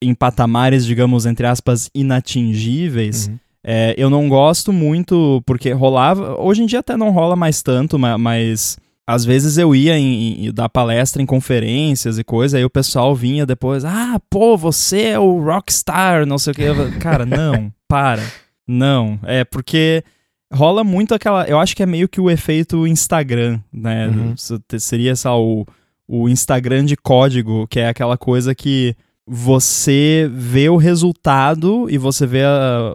em 0.01 0.13
patamares, 0.13 0.85
digamos, 0.85 1.25
entre 1.25 1.47
aspas, 1.47 1.89
inatingíveis. 1.95 3.27
Uhum. 3.27 3.39
É, 3.67 3.95
eu 3.97 4.09
não 4.09 4.29
gosto 4.29 4.71
muito, 4.71 5.41
porque 5.45 5.71
rolava. 5.71 6.39
Hoje 6.39 6.61
em 6.61 6.65
dia 6.67 6.79
até 6.79 6.95
não 6.95 7.09
rola 7.09 7.35
mais 7.35 7.63
tanto, 7.63 7.97
mas 7.97 8.77
às 9.07 9.23
vezes 9.23 9.57
eu 9.57 9.75
ia 9.75 9.97
em, 9.97 10.47
em, 10.47 10.53
dar 10.53 10.67
palestra 10.67 11.21
em 11.21 11.25
conferências 11.25 12.17
e 12.17 12.23
coisa, 12.23 12.57
aí 12.57 12.65
o 12.65 12.69
pessoal 12.69 13.15
vinha 13.15 13.45
depois, 13.45 13.85
ah, 13.85 14.19
pô, 14.29 14.57
você 14.57 15.01
é 15.01 15.19
o 15.19 15.39
rockstar, 15.39 16.25
não 16.25 16.37
sei 16.37 16.51
o 16.51 16.55
que. 16.55 16.99
Cara, 16.99 17.25
não, 17.25 17.71
para. 17.87 18.23
Não, 18.67 19.19
é 19.23 19.43
porque 19.43 20.03
rola 20.51 20.83
muito 20.83 21.13
aquela. 21.13 21.45
Eu 21.47 21.59
acho 21.59 21.75
que 21.75 21.83
é 21.83 21.85
meio 21.85 22.09
que 22.09 22.19
o 22.19 22.31
efeito 22.31 22.87
Instagram, 22.87 23.59
né? 23.71 24.07
Uhum. 24.07 24.35
Seria 24.79 25.11
essa 25.11 25.31
o, 25.35 25.65
o 26.07 26.27
Instagram 26.27 26.85
de 26.85 26.95
código, 26.95 27.67
que 27.67 27.79
é 27.79 27.89
aquela 27.89 28.17
coisa 28.17 28.55
que 28.55 28.95
você 29.27 30.29
vê 30.31 30.69
o 30.69 30.77
resultado 30.77 31.87
e 31.89 31.97
você 31.97 32.27
vê 32.27 32.43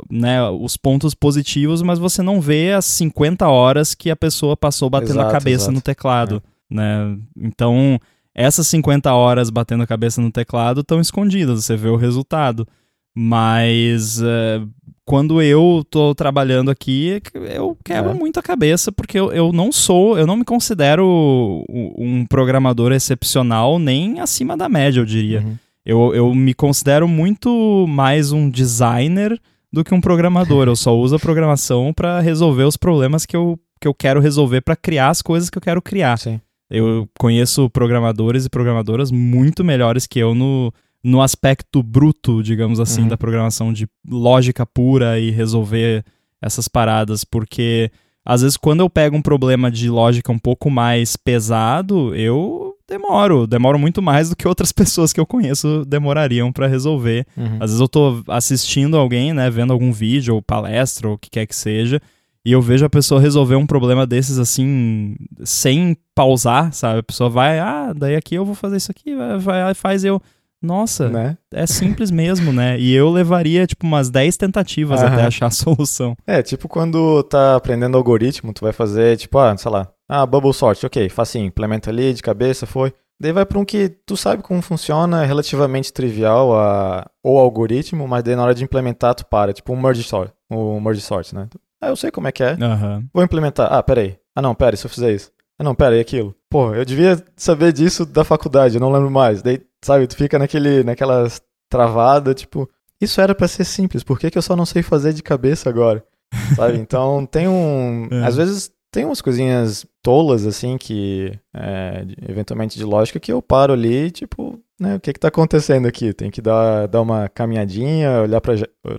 né, 0.08 0.42
os 0.48 0.76
pontos 0.76 1.12
positivos, 1.12 1.82
mas 1.82 1.98
você 1.98 2.22
não 2.22 2.40
vê 2.40 2.72
as 2.72 2.84
50 2.84 3.48
horas 3.48 3.94
que 3.94 4.10
a 4.10 4.16
pessoa 4.16 4.56
passou 4.56 4.88
batendo 4.88 5.12
exato, 5.12 5.28
a 5.28 5.32
cabeça 5.32 5.64
exato. 5.64 5.72
no 5.72 5.80
teclado. 5.80 6.42
É. 6.70 6.74
Né? 6.74 7.18
Então, 7.36 7.98
essas 8.32 8.68
50 8.68 9.12
horas 9.12 9.50
batendo 9.50 9.82
a 9.82 9.86
cabeça 9.86 10.20
no 10.20 10.30
teclado 10.30 10.82
estão 10.82 11.00
escondidas, 11.00 11.64
você 11.64 11.76
vê 11.76 11.88
o 11.88 11.96
resultado. 11.96 12.66
Mas 13.12 14.22
uh, 14.22 14.68
quando 15.04 15.42
eu 15.42 15.84
tô 15.90 16.14
trabalhando 16.14 16.70
aqui, 16.70 17.20
eu 17.34 17.76
quebro 17.84 18.12
é. 18.12 18.14
muito 18.14 18.38
a 18.38 18.42
cabeça, 18.42 18.92
porque 18.92 19.18
eu, 19.18 19.32
eu 19.32 19.52
não 19.52 19.72
sou, 19.72 20.16
eu 20.16 20.28
não 20.28 20.36
me 20.36 20.44
considero 20.44 21.64
um 21.68 22.24
programador 22.24 22.92
excepcional, 22.92 23.80
nem 23.80 24.20
acima 24.20 24.56
da 24.56 24.68
média, 24.68 25.00
eu 25.00 25.04
diria. 25.04 25.40
Uhum. 25.40 25.58
Eu, 25.90 26.14
eu 26.14 26.32
me 26.32 26.54
considero 26.54 27.08
muito 27.08 27.84
mais 27.88 28.30
um 28.30 28.48
designer 28.48 29.36
do 29.72 29.82
que 29.82 29.92
um 29.92 30.00
programador. 30.00 30.68
eu 30.68 30.76
só 30.76 30.96
uso 30.96 31.16
a 31.16 31.18
programação 31.18 31.92
para 31.92 32.20
resolver 32.20 32.62
os 32.62 32.76
problemas 32.76 33.26
que 33.26 33.36
eu, 33.36 33.58
que 33.80 33.88
eu 33.88 33.92
quero 33.92 34.20
resolver 34.20 34.60
para 34.60 34.76
criar 34.76 35.08
as 35.08 35.20
coisas 35.20 35.50
que 35.50 35.58
eu 35.58 35.62
quero 35.62 35.82
criar. 35.82 36.16
Sim. 36.16 36.40
Eu 36.70 37.08
conheço 37.18 37.68
programadores 37.70 38.46
e 38.46 38.48
programadoras 38.48 39.10
muito 39.10 39.64
melhores 39.64 40.06
que 40.06 40.20
eu 40.20 40.32
no, 40.32 40.72
no 41.02 41.20
aspecto 41.20 41.82
bruto, 41.82 42.40
digamos 42.40 42.78
assim, 42.78 43.02
uhum. 43.02 43.08
da 43.08 43.18
programação 43.18 43.72
de 43.72 43.88
lógica 44.08 44.64
pura 44.64 45.18
e 45.18 45.32
resolver 45.32 46.04
essas 46.40 46.68
paradas, 46.68 47.24
porque 47.24 47.90
às 48.30 48.42
vezes 48.42 48.56
quando 48.56 48.78
eu 48.78 48.88
pego 48.88 49.16
um 49.16 49.22
problema 49.22 49.72
de 49.72 49.90
lógica 49.90 50.30
um 50.30 50.38
pouco 50.38 50.70
mais 50.70 51.16
pesado, 51.16 52.14
eu 52.14 52.76
demoro, 52.88 53.44
demoro 53.44 53.76
muito 53.76 54.00
mais 54.00 54.30
do 54.30 54.36
que 54.36 54.46
outras 54.46 54.70
pessoas 54.72 55.12
que 55.12 55.18
eu 55.18 55.26
conheço 55.26 55.84
demorariam 55.84 56.52
para 56.52 56.68
resolver. 56.68 57.26
Uhum. 57.36 57.54
Às 57.54 57.70
vezes 57.70 57.80
eu 57.80 57.88
tô 57.88 58.22
assistindo 58.28 58.96
alguém, 58.96 59.32
né, 59.32 59.50
vendo 59.50 59.72
algum 59.72 59.90
vídeo 59.90 60.36
ou 60.36 60.40
palestra 60.40 61.08
ou 61.08 61.14
o 61.14 61.18
que 61.18 61.28
quer 61.28 61.44
que 61.44 61.56
seja, 61.56 62.00
e 62.44 62.52
eu 62.52 62.62
vejo 62.62 62.86
a 62.86 62.90
pessoa 62.90 63.20
resolver 63.20 63.56
um 63.56 63.66
problema 63.66 64.06
desses 64.06 64.38
assim, 64.38 65.16
sem 65.42 65.96
pausar, 66.14 66.72
sabe? 66.72 67.00
A 67.00 67.02
pessoa 67.02 67.28
vai, 67.28 67.58
ah, 67.58 67.92
daí 67.92 68.14
aqui 68.14 68.36
eu 68.36 68.44
vou 68.44 68.54
fazer 68.54 68.76
isso 68.76 68.92
aqui, 68.92 69.12
vai, 69.12 69.38
vai 69.38 69.74
faz 69.74 70.04
eu. 70.04 70.22
Nossa, 70.62 71.08
né? 71.08 71.38
é 71.52 71.66
simples 71.66 72.10
mesmo, 72.10 72.52
né? 72.52 72.78
E 72.78 72.92
eu 72.92 73.08
levaria, 73.10 73.66
tipo, 73.66 73.86
umas 73.86 74.10
10 74.10 74.36
tentativas 74.36 75.02
Aham. 75.02 75.14
até 75.14 75.22
achar 75.26 75.46
a 75.46 75.50
solução. 75.50 76.16
É, 76.26 76.42
tipo 76.42 76.68
quando 76.68 77.22
tá 77.24 77.56
aprendendo 77.56 77.96
algoritmo, 77.96 78.52
tu 78.52 78.62
vai 78.62 78.72
fazer, 78.72 79.16
tipo, 79.16 79.38
ah, 79.38 79.56
sei 79.56 79.70
lá, 79.70 79.88
ah, 80.08 80.26
bubble 80.26 80.52
sort, 80.52 80.84
ok, 80.84 81.08
facinho, 81.08 81.46
implementa 81.46 81.90
ali, 81.90 82.12
de 82.12 82.22
cabeça, 82.22 82.66
foi. 82.66 82.92
Daí 83.20 83.32
vai 83.32 83.44
para 83.44 83.58
um 83.58 83.64
que 83.64 83.88
tu 84.06 84.16
sabe 84.16 84.42
como 84.42 84.62
funciona, 84.62 85.22
é 85.22 85.26
relativamente 85.26 85.92
trivial 85.92 86.58
a, 86.58 87.06
o 87.22 87.38
algoritmo, 87.38 88.08
mas 88.08 88.22
daí 88.22 88.34
na 88.34 88.42
hora 88.42 88.54
de 88.54 88.64
implementar 88.64 89.14
tu 89.14 89.26
para, 89.26 89.52
tipo 89.52 89.72
um 89.72 89.80
merge 89.80 90.02
sort, 90.02 90.32
um 90.50 90.80
merge 90.80 91.02
sort, 91.02 91.34
né? 91.34 91.46
Ah, 91.82 91.88
eu 91.88 91.96
sei 91.96 92.10
como 92.10 92.28
é 92.28 92.32
que 92.32 92.42
é. 92.42 92.52
Uhum. 92.52 93.06
Vou 93.12 93.24
implementar. 93.24 93.72
Ah, 93.72 93.82
peraí. 93.82 94.16
Ah, 94.34 94.42
não, 94.42 94.54
peraí, 94.54 94.76
se 94.76 94.86
eu 94.86 94.90
fizer 94.90 95.12
isso. 95.12 95.30
Ah, 95.58 95.64
não, 95.64 95.74
peraí, 95.74 96.00
aquilo. 96.00 96.34
Pô, 96.48 96.74
eu 96.74 96.84
devia 96.84 97.22
saber 97.36 97.72
disso 97.72 98.04
da 98.04 98.24
faculdade, 98.24 98.74
eu 98.74 98.80
não 98.80 98.90
lembro 98.90 99.10
mais. 99.10 99.42
Daí, 99.42 99.60
sabe, 99.82 100.06
tu 100.06 100.16
fica 100.16 100.38
naquele, 100.38 100.82
naquelas 100.84 101.40
travada, 101.68 102.34
tipo, 102.34 102.68
isso 103.00 103.20
era 103.20 103.34
para 103.34 103.48
ser 103.48 103.64
simples, 103.64 104.02
por 104.02 104.18
que, 104.18 104.30
que 104.30 104.38
eu 104.38 104.42
só 104.42 104.56
não 104.56 104.66
sei 104.66 104.82
fazer 104.82 105.12
de 105.12 105.22
cabeça 105.22 105.68
agora? 105.68 106.04
sabe? 106.56 106.78
Então, 106.78 107.26
tem 107.26 107.48
um. 107.48 108.08
É. 108.10 108.24
Às 108.24 108.36
vezes 108.36 108.70
tem 108.92 109.04
umas 109.04 109.20
coisinhas 109.20 109.86
tolas, 110.02 110.46
assim, 110.46 110.76
que. 110.76 111.32
É, 111.54 112.04
eventualmente 112.28 112.78
de 112.78 112.84
lógica, 112.84 113.20
que 113.20 113.32
eu 113.32 113.40
paro 113.40 113.72
ali, 113.72 114.10
tipo, 114.10 114.60
né, 114.78 114.96
o 114.96 115.00
que 115.00 115.10
está 115.10 115.28
acontecendo 115.28 115.86
aqui? 115.86 116.12
Tem 116.12 116.30
que 116.30 116.40
dar, 116.40 116.86
dar 116.86 117.00
uma 117.00 117.28
caminhadinha, 117.28 118.22
olhar, 118.22 118.40
pra, 118.40 118.54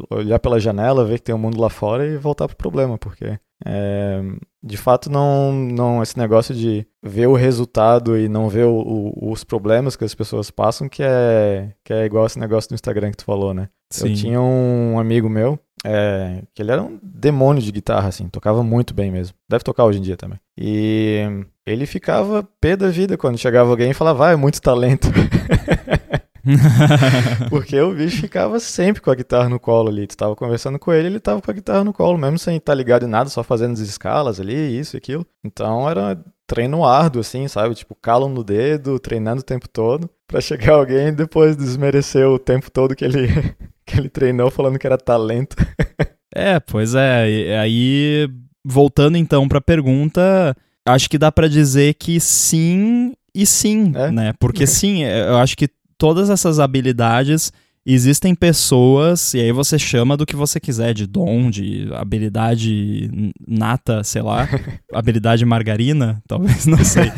olhar 0.10 0.40
pela 0.40 0.60
janela, 0.60 1.06
ver 1.06 1.20
que 1.20 1.26
tem 1.26 1.36
um 1.36 1.40
mundo 1.40 1.60
lá 1.60 1.70
fora 1.70 2.06
e 2.06 2.18
voltar 2.18 2.48
pro 2.48 2.58
problema, 2.58 2.98
porque 2.98 3.40
é, 3.66 4.22
de 4.64 4.78
fato 4.78 5.10
não, 5.10 5.52
não 5.52 6.04
esse 6.04 6.18
negócio 6.18 6.54
de 6.54 6.86
ver 7.02 7.28
o 7.28 7.36
resultado 7.36 8.18
e 8.18 8.28
não 8.28 8.50
ver 8.50 8.66
o, 8.66 8.74
o, 8.76 9.32
os 9.32 9.44
problemas 9.44 9.96
que 9.96 10.04
as 10.04 10.16
pessoas 10.16 10.50
passam 10.52 10.90
que 10.90 11.04
é, 11.04 11.74
que 11.84 11.94
é 11.94 12.06
igual 12.06 12.26
esse 12.26 12.40
negócio 12.40 12.70
do 12.70 12.76
Instagram 12.76 13.12
que 13.12 13.18
tu 13.18 13.26
falou, 13.26 13.54
né? 13.54 13.70
Sim. 13.90 14.10
Eu 14.10 14.16
tinha 14.16 14.42
um 14.42 14.98
amigo 15.00 15.30
meu 15.30 15.60
é, 15.84 16.44
que 16.54 16.62
ele 16.62 16.72
era 16.72 16.82
um 16.82 17.00
demônio 17.02 17.62
de 17.62 17.72
guitarra, 17.72 18.10
assim, 18.10 18.28
tocava 18.30 18.64
muito 18.64 18.94
bem 18.94 19.12
mesmo. 19.12 19.36
Deve 19.50 19.64
tocar 19.64 19.86
hoje 19.86 20.00
em 20.00 20.02
dia 20.02 20.16
também. 20.16 20.40
E 20.58 21.22
ele 21.66 21.86
ficava 21.86 22.48
pé 22.60 22.76
da 22.76 22.90
vida 22.90 23.18
quando 23.18 23.38
chegava 23.38 23.70
alguém 23.70 23.92
e 23.92 23.96
falava, 23.96 24.28
ah, 24.28 24.32
é 24.32 24.36
muito 24.36 24.62
talento. 24.62 25.08
Porque 27.50 27.80
o 27.80 27.94
bicho 27.94 28.22
ficava 28.22 28.60
sempre 28.60 29.02
com 29.02 29.12
a 29.12 29.16
guitarra 29.16 29.50
no 29.50 29.60
colo 29.60 29.90
ali. 29.90 30.08
Tu 30.08 30.18
tava 30.18 30.36
conversando 30.36 30.80
com 30.80 30.92
ele, 30.92 31.08
ele 31.08 31.20
tava 31.20 31.42
com 31.42 31.52
a 31.52 31.54
guitarra 31.54 31.84
no 31.84 31.94
colo, 31.94 32.18
mesmo 32.18 32.38
sem 32.38 32.58
estar 32.58 32.74
ligado 32.74 33.06
em 33.06 33.10
nada, 33.10 33.30
só 33.30 33.44
fazendo 33.44 33.74
as 33.74 33.80
escalas 33.80 34.40
ali, 34.40 34.80
isso 34.80 34.96
e 34.96 34.98
aquilo. 34.98 35.26
Então 35.44 35.90
era 35.90 36.18
treino 36.48 36.86
árduo, 36.86 37.22
assim, 37.22 37.48
sabe? 37.48 37.76
Tipo, 37.76 37.96
calo 37.96 38.28
no 38.28 38.44
dedo, 38.44 39.00
treinando 39.00 39.42
o 39.42 39.46
tempo 39.46 39.70
todo, 39.70 40.10
para 40.28 40.42
chegar 40.42 40.74
alguém 40.74 41.08
e 41.08 41.12
depois 41.12 41.56
desmerecer 41.56 42.28
o 42.28 42.38
tempo 42.38 42.70
todo 42.70 42.96
que 42.96 43.06
ele, 43.06 43.28
que 43.86 43.98
ele 43.98 44.10
treinou 44.10 44.52
falando 44.52 44.78
que 44.78 44.88
era 44.88 44.98
talento. 44.98 45.56
é, 46.36 46.60
pois 46.60 46.94
é. 46.96 47.58
Aí, 47.60 48.28
voltando 48.66 49.18
então 49.18 49.48
pra 49.48 49.62
pergunta, 49.62 50.56
acho 50.86 51.10
que 51.10 51.18
dá 51.18 51.32
para 51.32 51.48
dizer 51.48 51.94
que 51.94 52.20
sim 52.20 53.14
e 53.34 53.46
sim, 53.46 53.94
é? 53.96 54.12
né? 54.12 54.34
Porque 54.38 54.68
sim, 54.68 55.04
eu 55.04 55.38
acho 55.38 55.56
que 55.56 55.70
todas 56.02 56.32
essas 56.32 56.60
habilidades 56.60 57.54
existem 57.86 58.34
pessoas, 58.34 59.36
e 59.36 59.40
aí 59.40 59.52
você 59.52 59.78
chama 59.78 60.18
do 60.18 60.26
que 60.26 60.36
você 60.36 60.60
quiser, 60.60 60.96
de 60.96 61.06
dom, 61.06 61.52
de 61.52 61.88
habilidade 61.94 63.32
nata, 63.48 64.04
sei 64.04 64.24
lá, 64.24 64.50
habilidade 64.92 65.46
margarina, 65.46 66.20
talvez, 66.28 66.66
não 66.66 66.84
sei. 66.84 67.12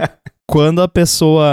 Quando 0.48 0.80
a 0.80 0.88
pessoa. 0.88 1.46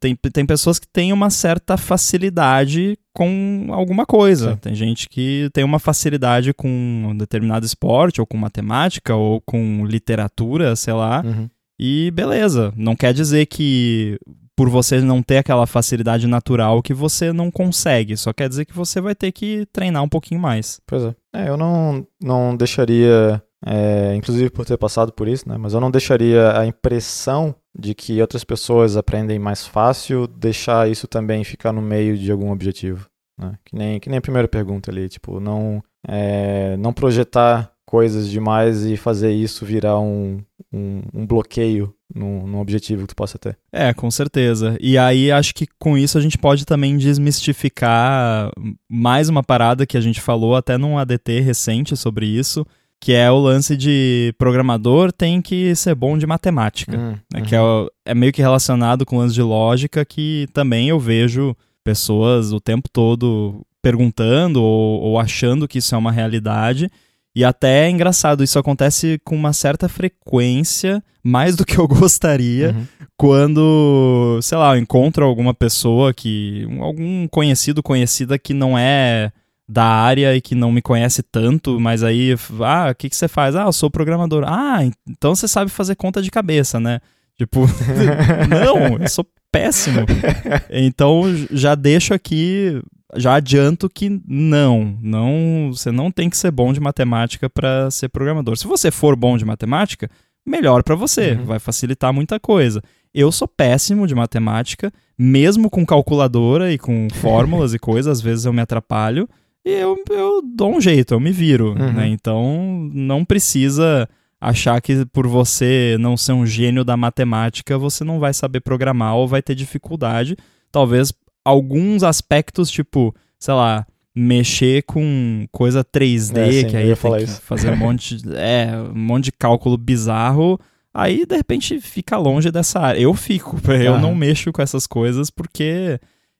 Tem, 0.00 0.16
tem 0.16 0.46
pessoas 0.46 0.78
que 0.78 0.88
têm 0.88 1.12
uma 1.12 1.28
certa 1.28 1.76
facilidade 1.76 2.98
com 3.14 3.66
alguma 3.70 4.06
coisa. 4.06 4.52
Sim. 4.52 4.56
Tem 4.56 4.74
gente 4.74 5.08
que 5.10 5.50
tem 5.52 5.62
uma 5.62 5.78
facilidade 5.78 6.54
com 6.54 6.68
um 7.10 7.16
determinado 7.16 7.66
esporte, 7.66 8.20
ou 8.20 8.26
com 8.26 8.36
matemática, 8.38 9.14
ou 9.14 9.42
com 9.42 9.84
literatura, 9.86 10.74
sei 10.74 10.94
lá. 10.94 11.22
Uhum. 11.24 11.48
E 11.78 12.10
beleza. 12.10 12.72
Não 12.76 12.96
quer 12.96 13.12
dizer 13.12 13.46
que 13.46 14.18
por 14.56 14.68
você 14.68 15.00
não 15.00 15.22
ter 15.22 15.38
aquela 15.38 15.66
facilidade 15.66 16.26
natural 16.26 16.82
que 16.82 16.94
você 16.94 17.32
não 17.32 17.50
consegue. 17.50 18.16
Só 18.16 18.32
quer 18.32 18.48
dizer 18.48 18.64
que 18.64 18.74
você 18.74 19.00
vai 19.00 19.14
ter 19.14 19.32
que 19.32 19.66
treinar 19.72 20.02
um 20.02 20.08
pouquinho 20.08 20.40
mais. 20.40 20.80
Pois 20.86 21.02
é. 21.04 21.14
é 21.34 21.48
eu 21.48 21.56
não, 21.56 22.06
não 22.22 22.56
deixaria, 22.56 23.42
é, 23.66 24.14
inclusive 24.14 24.50
por 24.50 24.64
ter 24.64 24.76
passado 24.76 25.12
por 25.12 25.26
isso, 25.26 25.48
né? 25.48 25.56
Mas 25.58 25.74
eu 25.74 25.80
não 25.80 25.90
deixaria 25.90 26.58
a 26.58 26.66
impressão 26.66 27.54
de 27.76 27.94
que 27.94 28.20
outras 28.20 28.44
pessoas 28.44 28.96
aprendem 28.96 29.38
mais 29.38 29.66
fácil, 29.66 30.28
deixar 30.28 30.88
isso 30.88 31.08
também 31.08 31.42
ficar 31.42 31.72
no 31.72 31.82
meio 31.82 32.16
de 32.16 32.30
algum 32.30 32.52
objetivo. 32.52 33.08
Né? 33.36 33.54
Que, 33.64 33.76
nem, 33.76 33.98
que 33.98 34.08
nem 34.08 34.18
a 34.18 34.22
primeira 34.22 34.46
pergunta 34.46 34.92
ali, 34.92 35.08
tipo, 35.08 35.40
não, 35.40 35.82
é, 36.06 36.76
não 36.76 36.92
projetar 36.92 37.73
coisas 37.94 38.28
demais 38.28 38.84
e 38.84 38.96
fazer 38.96 39.30
isso 39.30 39.64
virar 39.64 40.00
um, 40.00 40.40
um, 40.72 41.00
um 41.14 41.24
bloqueio 41.24 41.94
num, 42.12 42.44
num, 42.44 42.58
objetivo 42.58 43.02
que 43.02 43.14
tu 43.14 43.14
possa 43.14 43.38
ter. 43.38 43.56
É, 43.70 43.94
com 43.94 44.10
certeza. 44.10 44.76
E 44.80 44.98
aí 44.98 45.30
acho 45.30 45.54
que 45.54 45.64
com 45.78 45.96
isso 45.96 46.18
a 46.18 46.20
gente 46.20 46.36
pode 46.36 46.64
também 46.64 46.96
desmistificar 46.96 48.50
mais 48.88 49.28
uma 49.28 49.44
parada 49.44 49.86
que 49.86 49.96
a 49.96 50.00
gente 50.00 50.20
falou 50.20 50.56
até 50.56 50.76
num 50.76 50.98
ADT 50.98 51.38
recente 51.38 51.96
sobre 51.96 52.26
isso, 52.26 52.66
que 53.00 53.12
é 53.12 53.30
o 53.30 53.38
lance 53.38 53.76
de 53.76 54.34
programador 54.38 55.12
tem 55.12 55.40
que 55.40 55.72
ser 55.76 55.94
bom 55.94 56.18
de 56.18 56.26
matemática, 56.26 56.98
hum, 56.98 57.14
né, 57.32 57.38
uhum. 57.38 57.44
que 57.44 57.54
é, 57.54 57.60
é 58.06 58.12
meio 58.12 58.32
que 58.32 58.42
relacionado 58.42 59.06
com 59.06 59.18
o 59.18 59.18
lance 59.20 59.34
de 59.34 59.42
lógica 59.42 60.04
que 60.04 60.48
também 60.52 60.88
eu 60.88 60.98
vejo 60.98 61.54
pessoas 61.84 62.52
o 62.52 62.58
tempo 62.58 62.88
todo 62.92 63.64
perguntando 63.80 64.60
ou, 64.60 65.00
ou 65.00 65.20
achando 65.20 65.68
que 65.68 65.78
isso 65.78 65.94
é 65.94 65.98
uma 65.98 66.10
realidade 66.10 66.90
e 67.34 67.44
até 67.44 67.86
é 67.86 67.90
engraçado, 67.90 68.44
isso 68.44 68.58
acontece 68.58 69.20
com 69.24 69.34
uma 69.34 69.52
certa 69.52 69.88
frequência, 69.88 71.02
mais 71.22 71.56
do 71.56 71.64
que 71.64 71.78
eu 71.78 71.86
gostaria, 71.88 72.70
uhum. 72.70 72.86
quando, 73.16 74.38
sei 74.42 74.56
lá, 74.56 74.76
eu 74.76 74.80
encontro 74.80 75.24
alguma 75.24 75.52
pessoa 75.52 76.14
que. 76.14 76.66
algum 76.80 77.26
conhecido, 77.28 77.82
conhecida 77.82 78.38
que 78.38 78.54
não 78.54 78.78
é 78.78 79.32
da 79.68 79.84
área 79.84 80.36
e 80.36 80.40
que 80.40 80.54
não 80.54 80.70
me 80.70 80.82
conhece 80.82 81.22
tanto, 81.22 81.80
mas 81.80 82.02
aí, 82.02 82.34
ah, 82.60 82.90
o 82.90 82.94
que, 82.94 83.08
que 83.08 83.16
você 83.16 83.26
faz? 83.26 83.56
Ah, 83.56 83.64
eu 83.64 83.72
sou 83.72 83.90
programador. 83.90 84.44
Ah, 84.46 84.80
então 85.08 85.34
você 85.34 85.48
sabe 85.48 85.70
fazer 85.70 85.96
conta 85.96 86.20
de 86.20 86.30
cabeça, 86.30 86.78
né? 86.78 87.00
Tipo, 87.36 87.60
não, 88.48 88.98
eu 88.98 89.08
sou 89.08 89.26
péssimo. 89.50 90.00
Então 90.70 91.22
já 91.50 91.74
deixo 91.74 92.12
aqui 92.12 92.82
já 93.16 93.34
adianto 93.34 93.88
que 93.88 94.20
não, 94.26 94.96
não, 95.00 95.70
você 95.72 95.90
não 95.90 96.10
tem 96.10 96.28
que 96.28 96.36
ser 96.36 96.50
bom 96.50 96.72
de 96.72 96.80
matemática 96.80 97.48
para 97.48 97.90
ser 97.90 98.08
programador. 98.08 98.56
Se 98.56 98.66
você 98.66 98.90
for 98.90 99.16
bom 99.16 99.36
de 99.36 99.44
matemática, 99.44 100.10
melhor 100.46 100.82
para 100.82 100.94
você, 100.94 101.32
uhum. 101.32 101.44
vai 101.44 101.58
facilitar 101.58 102.12
muita 102.12 102.38
coisa. 102.38 102.82
Eu 103.12 103.30
sou 103.30 103.46
péssimo 103.46 104.06
de 104.06 104.14
matemática, 104.14 104.92
mesmo 105.18 105.70
com 105.70 105.86
calculadora 105.86 106.72
e 106.72 106.78
com 106.78 107.08
fórmulas 107.14 107.72
e 107.74 107.78
coisas, 107.78 108.18
às 108.18 108.20
vezes 108.20 108.44
eu 108.44 108.52
me 108.52 108.60
atrapalho 108.60 109.28
e 109.64 109.70
eu, 109.70 109.96
eu 110.10 110.42
dou 110.42 110.76
um 110.76 110.80
jeito, 110.80 111.14
eu 111.14 111.20
me 111.20 111.32
viro, 111.32 111.70
uhum. 111.70 111.92
né? 111.92 112.08
Então 112.08 112.88
não 112.92 113.24
precisa 113.24 114.08
achar 114.40 114.78
que 114.82 115.06
por 115.06 115.26
você 115.26 115.96
não 115.98 116.16
ser 116.16 116.32
um 116.32 116.44
gênio 116.44 116.84
da 116.84 116.96
matemática, 116.96 117.78
você 117.78 118.04
não 118.04 118.18
vai 118.18 118.34
saber 118.34 118.60
programar 118.60 119.14
ou 119.16 119.26
vai 119.26 119.40
ter 119.40 119.54
dificuldade. 119.54 120.36
Talvez 120.70 121.12
alguns 121.44 122.02
aspectos, 122.02 122.70
tipo, 122.70 123.14
sei 123.38 123.54
lá, 123.54 123.86
mexer 124.14 124.82
com 124.84 125.46
coisa 125.50 125.84
3D, 125.84 126.38
é, 126.38 126.52
sim, 126.52 126.66
que 126.68 126.76
aí 126.76 126.96
tem 126.96 127.26
que 127.26 127.26
fazer 127.26 127.70
um 127.70 127.76
monte, 127.76 128.16
de, 128.16 128.30
é, 128.36 128.72
um 128.94 128.98
monte 128.98 129.24
de 129.24 129.32
cálculo 129.32 129.76
bizarro, 129.76 130.58
aí 130.92 131.26
de 131.26 131.36
repente 131.36 131.80
fica 131.80 132.16
longe 132.16 132.50
dessa 132.50 132.80
área. 132.80 133.00
Eu 133.00 133.12
fico, 133.14 133.58
eu 133.70 133.98
não 133.98 134.14
mexo 134.14 134.52
com 134.52 134.62
essas 134.62 134.86
coisas 134.86 135.30
porque 135.30 135.98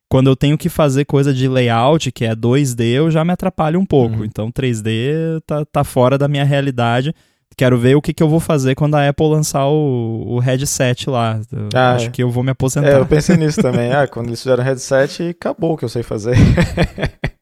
quando 0.08 0.28
eu 0.28 0.36
tenho 0.36 0.56
que 0.56 0.68
fazer 0.68 1.04
coisa 1.04 1.34
de 1.34 1.48
layout, 1.48 2.12
que 2.12 2.24
é 2.24 2.36
2D, 2.36 2.84
eu 2.84 3.10
já 3.10 3.24
me 3.24 3.32
atrapalho 3.32 3.80
um 3.80 3.86
pouco. 3.86 4.18
Uhum. 4.18 4.24
Então 4.24 4.52
3D 4.52 5.40
tá, 5.44 5.64
tá 5.64 5.82
fora 5.82 6.16
da 6.16 6.28
minha 6.28 6.44
realidade. 6.44 7.12
Quero 7.56 7.78
ver 7.78 7.94
o 7.94 8.02
que, 8.02 8.12
que 8.12 8.22
eu 8.22 8.28
vou 8.28 8.40
fazer 8.40 8.74
quando 8.74 8.94
a 8.94 9.08
Apple 9.08 9.28
lançar 9.28 9.66
o, 9.66 10.24
o 10.26 10.38
headset 10.38 11.08
lá. 11.08 11.40
Ah, 11.74 11.92
acho 11.92 12.06
é. 12.06 12.10
que 12.10 12.22
eu 12.22 12.30
vou 12.30 12.42
me 12.42 12.50
aposentar. 12.50 12.88
É, 12.88 12.98
eu 12.98 13.06
pensei 13.06 13.36
nisso 13.36 13.62
também. 13.62 13.92
Ah, 13.92 14.06
quando 14.06 14.28
eles 14.28 14.42
fizeram 14.42 14.62
o 14.62 14.66
headset, 14.66 15.30
acabou 15.30 15.74
o 15.74 15.76
que 15.76 15.84
eu 15.84 15.88
sei 15.88 16.02
fazer. 16.02 16.36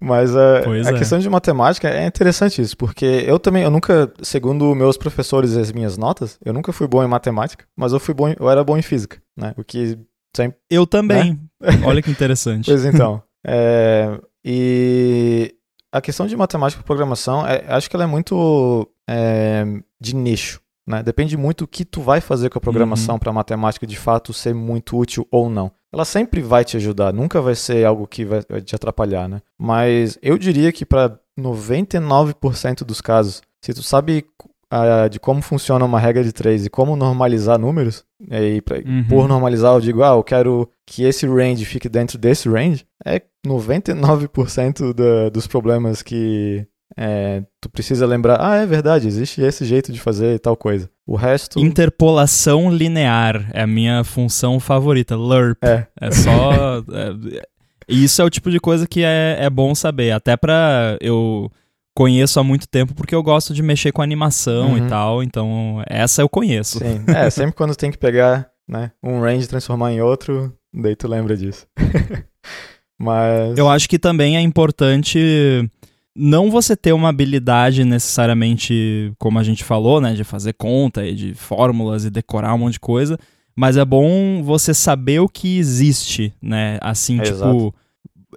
Mas 0.00 0.36
a, 0.36 0.60
a 0.60 0.90
é. 0.90 0.92
questão 0.92 1.18
de 1.18 1.28
matemática 1.28 1.88
é 1.88 2.06
interessante 2.06 2.62
isso, 2.62 2.76
porque 2.76 3.04
eu 3.26 3.36
também, 3.38 3.64
eu 3.64 3.70
nunca, 3.70 4.12
segundo 4.22 4.72
meus 4.74 4.96
professores 4.96 5.54
e 5.54 5.60
as 5.60 5.72
minhas 5.72 5.98
notas, 5.98 6.38
eu 6.44 6.52
nunca 6.52 6.72
fui 6.72 6.86
bom 6.86 7.02
em 7.02 7.08
matemática, 7.08 7.64
mas 7.76 7.92
eu 7.92 7.98
fui 7.98 8.14
bom, 8.14 8.32
eu 8.38 8.48
era 8.48 8.62
bom 8.62 8.76
em 8.76 8.82
física, 8.82 9.20
né? 9.36 9.54
O 9.56 9.64
que 9.64 9.98
sempre. 10.36 10.56
Eu 10.70 10.86
também. 10.86 11.40
Né? 11.60 11.70
Olha 11.84 12.00
que 12.00 12.12
interessante. 12.12 12.66
pois 12.66 12.84
então. 12.84 13.20
É, 13.44 14.20
e 14.44 15.52
a 15.90 16.00
questão 16.00 16.26
de 16.26 16.36
matemática 16.36 16.80
e 16.80 16.84
programação, 16.84 17.46
é, 17.46 17.64
acho 17.68 17.90
que 17.90 17.96
ela 17.96 18.04
é 18.04 18.08
muito 18.08 18.88
é, 19.08 19.64
de 20.00 20.14
nicho. 20.14 20.60
Né? 20.86 21.02
Depende 21.02 21.36
muito 21.36 21.64
do 21.64 21.68
que 21.68 21.84
tu 21.84 22.00
vai 22.00 22.20
fazer 22.20 22.48
com 22.48 22.58
a 22.58 22.62
programação 22.62 23.14
uhum. 23.14 23.18
para 23.18 23.30
a 23.30 23.34
matemática 23.34 23.86
de 23.86 23.96
fato 23.96 24.32
ser 24.32 24.54
muito 24.54 24.96
útil 24.96 25.26
ou 25.30 25.50
não. 25.50 25.70
Ela 25.92 26.04
sempre 26.04 26.40
vai 26.40 26.64
te 26.64 26.76
ajudar, 26.76 27.12
nunca 27.12 27.40
vai 27.40 27.54
ser 27.54 27.84
algo 27.84 28.06
que 28.06 28.24
vai 28.24 28.42
te 28.62 28.74
atrapalhar, 28.74 29.28
né? 29.28 29.40
Mas 29.58 30.18
eu 30.22 30.36
diria 30.36 30.70
que 30.70 30.84
para 30.84 31.18
99% 31.38 32.84
dos 32.84 33.00
casos, 33.00 33.42
se 33.62 33.72
tu 33.72 33.82
sabe 33.82 34.24
uh, 34.72 35.08
de 35.08 35.18
como 35.18 35.40
funciona 35.42 35.84
uma 35.84 35.98
regra 35.98 36.22
de 36.22 36.32
três 36.32 36.66
e 36.66 36.70
como 36.70 36.96
normalizar 36.96 37.58
números, 37.58 38.04
e 38.30 38.60
pra, 38.62 38.78
uhum. 38.78 39.04
por 39.08 39.28
normalizar 39.28 39.74
eu 39.74 39.80
digo, 39.80 40.02
ah, 40.02 40.14
eu 40.14 40.22
quero 40.22 40.70
que 40.86 41.04
esse 41.04 41.26
range 41.26 41.64
fique 41.64 41.88
dentro 41.88 42.18
desse 42.18 42.48
range, 42.48 42.86
é 43.04 43.22
99% 43.46 44.92
da, 44.92 45.28
dos 45.30 45.46
problemas 45.46 46.02
que 46.02 46.66
é, 47.00 47.44
tu 47.60 47.70
precisa 47.70 48.04
lembrar, 48.04 48.38
ah, 48.40 48.56
é 48.56 48.66
verdade, 48.66 49.06
existe 49.06 49.40
esse 49.40 49.64
jeito 49.64 49.92
de 49.92 50.00
fazer 50.00 50.40
tal 50.40 50.56
coisa. 50.56 50.90
O 51.06 51.14
resto. 51.14 51.60
Interpolação 51.60 52.68
linear 52.68 53.48
é 53.54 53.62
a 53.62 53.66
minha 53.68 54.02
função 54.02 54.58
favorita, 54.58 55.16
LERP. 55.16 55.62
É, 55.62 55.86
é 56.00 56.10
só. 56.10 56.78
é, 56.92 57.46
isso 57.86 58.20
é 58.20 58.24
o 58.24 58.30
tipo 58.30 58.50
de 58.50 58.58
coisa 58.58 58.84
que 58.84 59.04
é, 59.04 59.36
é 59.38 59.48
bom 59.48 59.76
saber. 59.76 60.10
Até 60.10 60.36
pra. 60.36 60.98
Eu 61.00 61.48
conheço 61.94 62.40
há 62.40 62.44
muito 62.44 62.66
tempo 62.66 62.94
porque 62.94 63.14
eu 63.14 63.22
gosto 63.22 63.54
de 63.54 63.62
mexer 63.62 63.92
com 63.92 64.02
animação 64.02 64.72
uhum. 64.72 64.78
e 64.78 64.88
tal, 64.88 65.22
então 65.22 65.82
essa 65.88 66.20
eu 66.20 66.28
conheço. 66.28 66.78
Sim, 66.78 67.04
é, 67.08 67.30
sempre 67.30 67.54
quando 67.54 67.76
tem 67.76 67.90
que 67.92 67.98
pegar 67.98 68.48
né, 68.68 68.90
um 69.02 69.20
range 69.20 69.44
e 69.44 69.48
transformar 69.48 69.92
em 69.92 70.00
outro, 70.00 70.52
daí 70.74 70.96
tu 70.96 71.06
lembra 71.06 71.36
disso. 71.36 71.64
Mas. 72.98 73.56
Eu 73.56 73.68
acho 73.68 73.88
que 73.88 74.00
também 74.00 74.36
é 74.36 74.40
importante 74.40 75.70
não 76.18 76.50
você 76.50 76.76
ter 76.76 76.92
uma 76.92 77.08
habilidade 77.08 77.84
necessariamente, 77.84 79.12
como 79.18 79.38
a 79.38 79.42
gente 79.44 79.62
falou, 79.62 80.00
né, 80.00 80.14
de 80.14 80.24
fazer 80.24 80.52
conta 80.54 81.06
e 81.06 81.14
de 81.14 81.34
fórmulas 81.34 82.04
e 82.04 82.10
decorar 82.10 82.54
um 82.54 82.58
monte 82.58 82.74
de 82.74 82.80
coisa, 82.80 83.16
mas 83.54 83.76
é 83.76 83.84
bom 83.84 84.42
você 84.42 84.74
saber 84.74 85.20
o 85.20 85.28
que 85.28 85.58
existe, 85.58 86.32
né? 86.42 86.78
Assim, 86.80 87.20
é 87.20 87.22
tipo, 87.22 87.74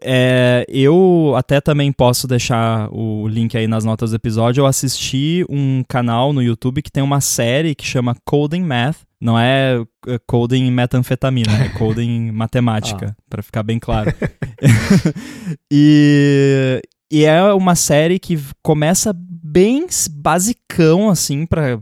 é, 0.03 0.65
eu 0.67 1.33
até 1.35 1.61
também 1.61 1.91
posso 1.91 2.27
deixar 2.27 2.89
o 2.91 3.27
link 3.27 3.55
aí 3.57 3.67
nas 3.67 3.83
notas 3.83 4.11
do 4.11 4.15
episódio. 4.15 4.61
Eu 4.61 4.65
assisti 4.65 5.45
um 5.49 5.83
canal 5.87 6.33
no 6.33 6.41
YouTube 6.41 6.81
que 6.81 6.91
tem 6.91 7.03
uma 7.03 7.21
série 7.21 7.75
que 7.75 7.85
chama 7.85 8.15
Coding 8.25 8.63
Math. 8.63 8.97
Não 9.19 9.37
é, 9.37 9.79
é 10.07 10.19
coding 10.25 10.71
metanfetamina, 10.71 11.65
é 11.65 11.69
coding 11.69 12.31
matemática, 12.33 13.15
ah. 13.15 13.23
para 13.29 13.43
ficar 13.43 13.61
bem 13.61 13.77
claro. 13.77 14.11
e, 15.71 16.81
e 17.11 17.25
é 17.25 17.53
uma 17.53 17.75
série 17.75 18.17
que 18.17 18.39
começa 18.63 19.13
bem 19.15 19.85
basicão, 20.11 21.09
assim, 21.09 21.45
pra. 21.45 21.79